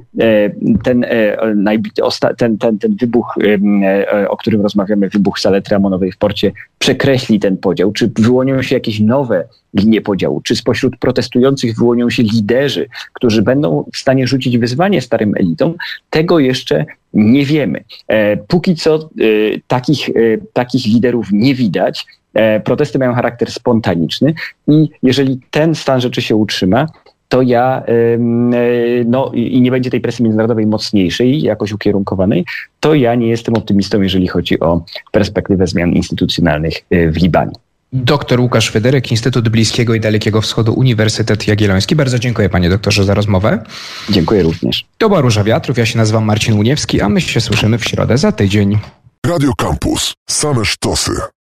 ten, 0.85 1.07
ten, 2.37 2.59
ten, 2.59 2.79
ten 2.79 2.97
wybuch, 3.01 3.35
o 4.29 4.37
którym 4.37 4.61
rozmawiamy, 4.61 5.09
wybuch 5.09 5.41
saletry 5.41 5.77
amonowej 5.77 6.13
w 6.13 6.17
porcie, 6.17 6.53
przekreśli 6.79 7.41
ten 7.41 7.57
podział? 7.57 7.93
Czy 7.93 8.13
wyłonią 8.19 8.63
się 8.63 8.75
jakieś 8.75 9.01
nowe 9.01 9.45
linie 9.75 10.01
podziału? 10.01 10.41
Czy 10.41 10.57
spośród 10.57 10.97
protestujących 10.97 11.77
wyłonią 11.77 12.11
się 12.11 12.23
liderzy, 12.23 12.89
którzy 13.13 13.43
będą 13.43 13.85
w 13.93 13.99
stanie 13.99 14.27
rzucić 14.27 14.59
wyzwanie 14.59 15.03
starym 15.13 15.35
elitom? 15.37 15.75
Tego 16.11 16.39
jeszcze 16.39 16.85
nie 17.15 17.45
wiemy. 17.45 17.85
E, 18.09 18.37
póki 18.37 18.75
co 18.75 18.95
e, 18.95 19.01
takich, 19.67 20.09
e, 20.09 20.13
takich 20.53 20.87
liderów 20.87 21.27
nie 21.33 21.55
widać. 21.55 22.07
Protesty 22.65 22.99
mają 22.99 23.15
charakter 23.15 23.51
spontaniczny 23.51 24.35
i 24.69 24.89
jeżeli 25.03 25.41
ten 25.51 25.75
stan 25.75 26.01
rzeczy 26.01 26.23
się 26.23 26.37
utrzyma, 26.37 26.87
to 27.29 27.43
ja, 27.43 27.83
no 29.07 29.31
i 29.35 29.61
nie 29.61 29.71
będzie 29.71 29.91
tej 29.91 30.01
presji 30.01 30.23
międzynarodowej 30.23 30.67
mocniejszej, 30.67 31.43
jakoś 31.43 31.73
ukierunkowanej, 31.73 32.45
to 32.81 32.95
ja 32.95 33.15
nie 33.15 33.29
jestem 33.29 33.55
optymistą, 33.55 34.03
jeżeli 34.03 34.29
chodzi 34.29 34.61
o 34.61 34.85
perspektywę 35.11 35.67
zmian 35.67 35.93
instytucjonalnych 35.93 36.75
w 36.91 37.17
Libanie. 37.23 37.53
Doktor 37.93 38.41
Łukasz 38.41 38.71
Federek, 38.71 39.11
Instytut 39.11 39.49
Bliskiego 39.49 39.95
i 39.95 40.01
Dalekiego 40.01 40.41
Wschodu, 40.41 40.73
Uniwersytet 40.73 41.49
Jagielloński. 41.49 41.97
Bardzo 41.97 42.19
dziękuję 42.19 42.49
panie 42.49 42.71
doktorze 42.71 43.05
za 43.05 43.15
rozmowę. 43.15 43.65
Dziękuję 44.11 44.43
również. 44.43 44.85
To 44.99 45.09
była 45.09 45.21
Róża 45.21 45.45
Wiatrów, 45.45 45.79
ja 45.79 45.87
się 45.87 45.99
nazywam 45.99 46.25
Marcin 46.25 46.55
Uniewski, 46.55 47.01
a 47.01 47.09
my 47.09 47.21
się 47.21 47.41
słyszymy 47.41 47.79
w 47.79 47.85
środę 47.85 48.19
za 48.19 48.33
tydzień. 48.33 48.79
Radio 49.27 49.53
Campus. 49.59 50.13
Same 50.31 50.65
sztosy. 50.65 51.23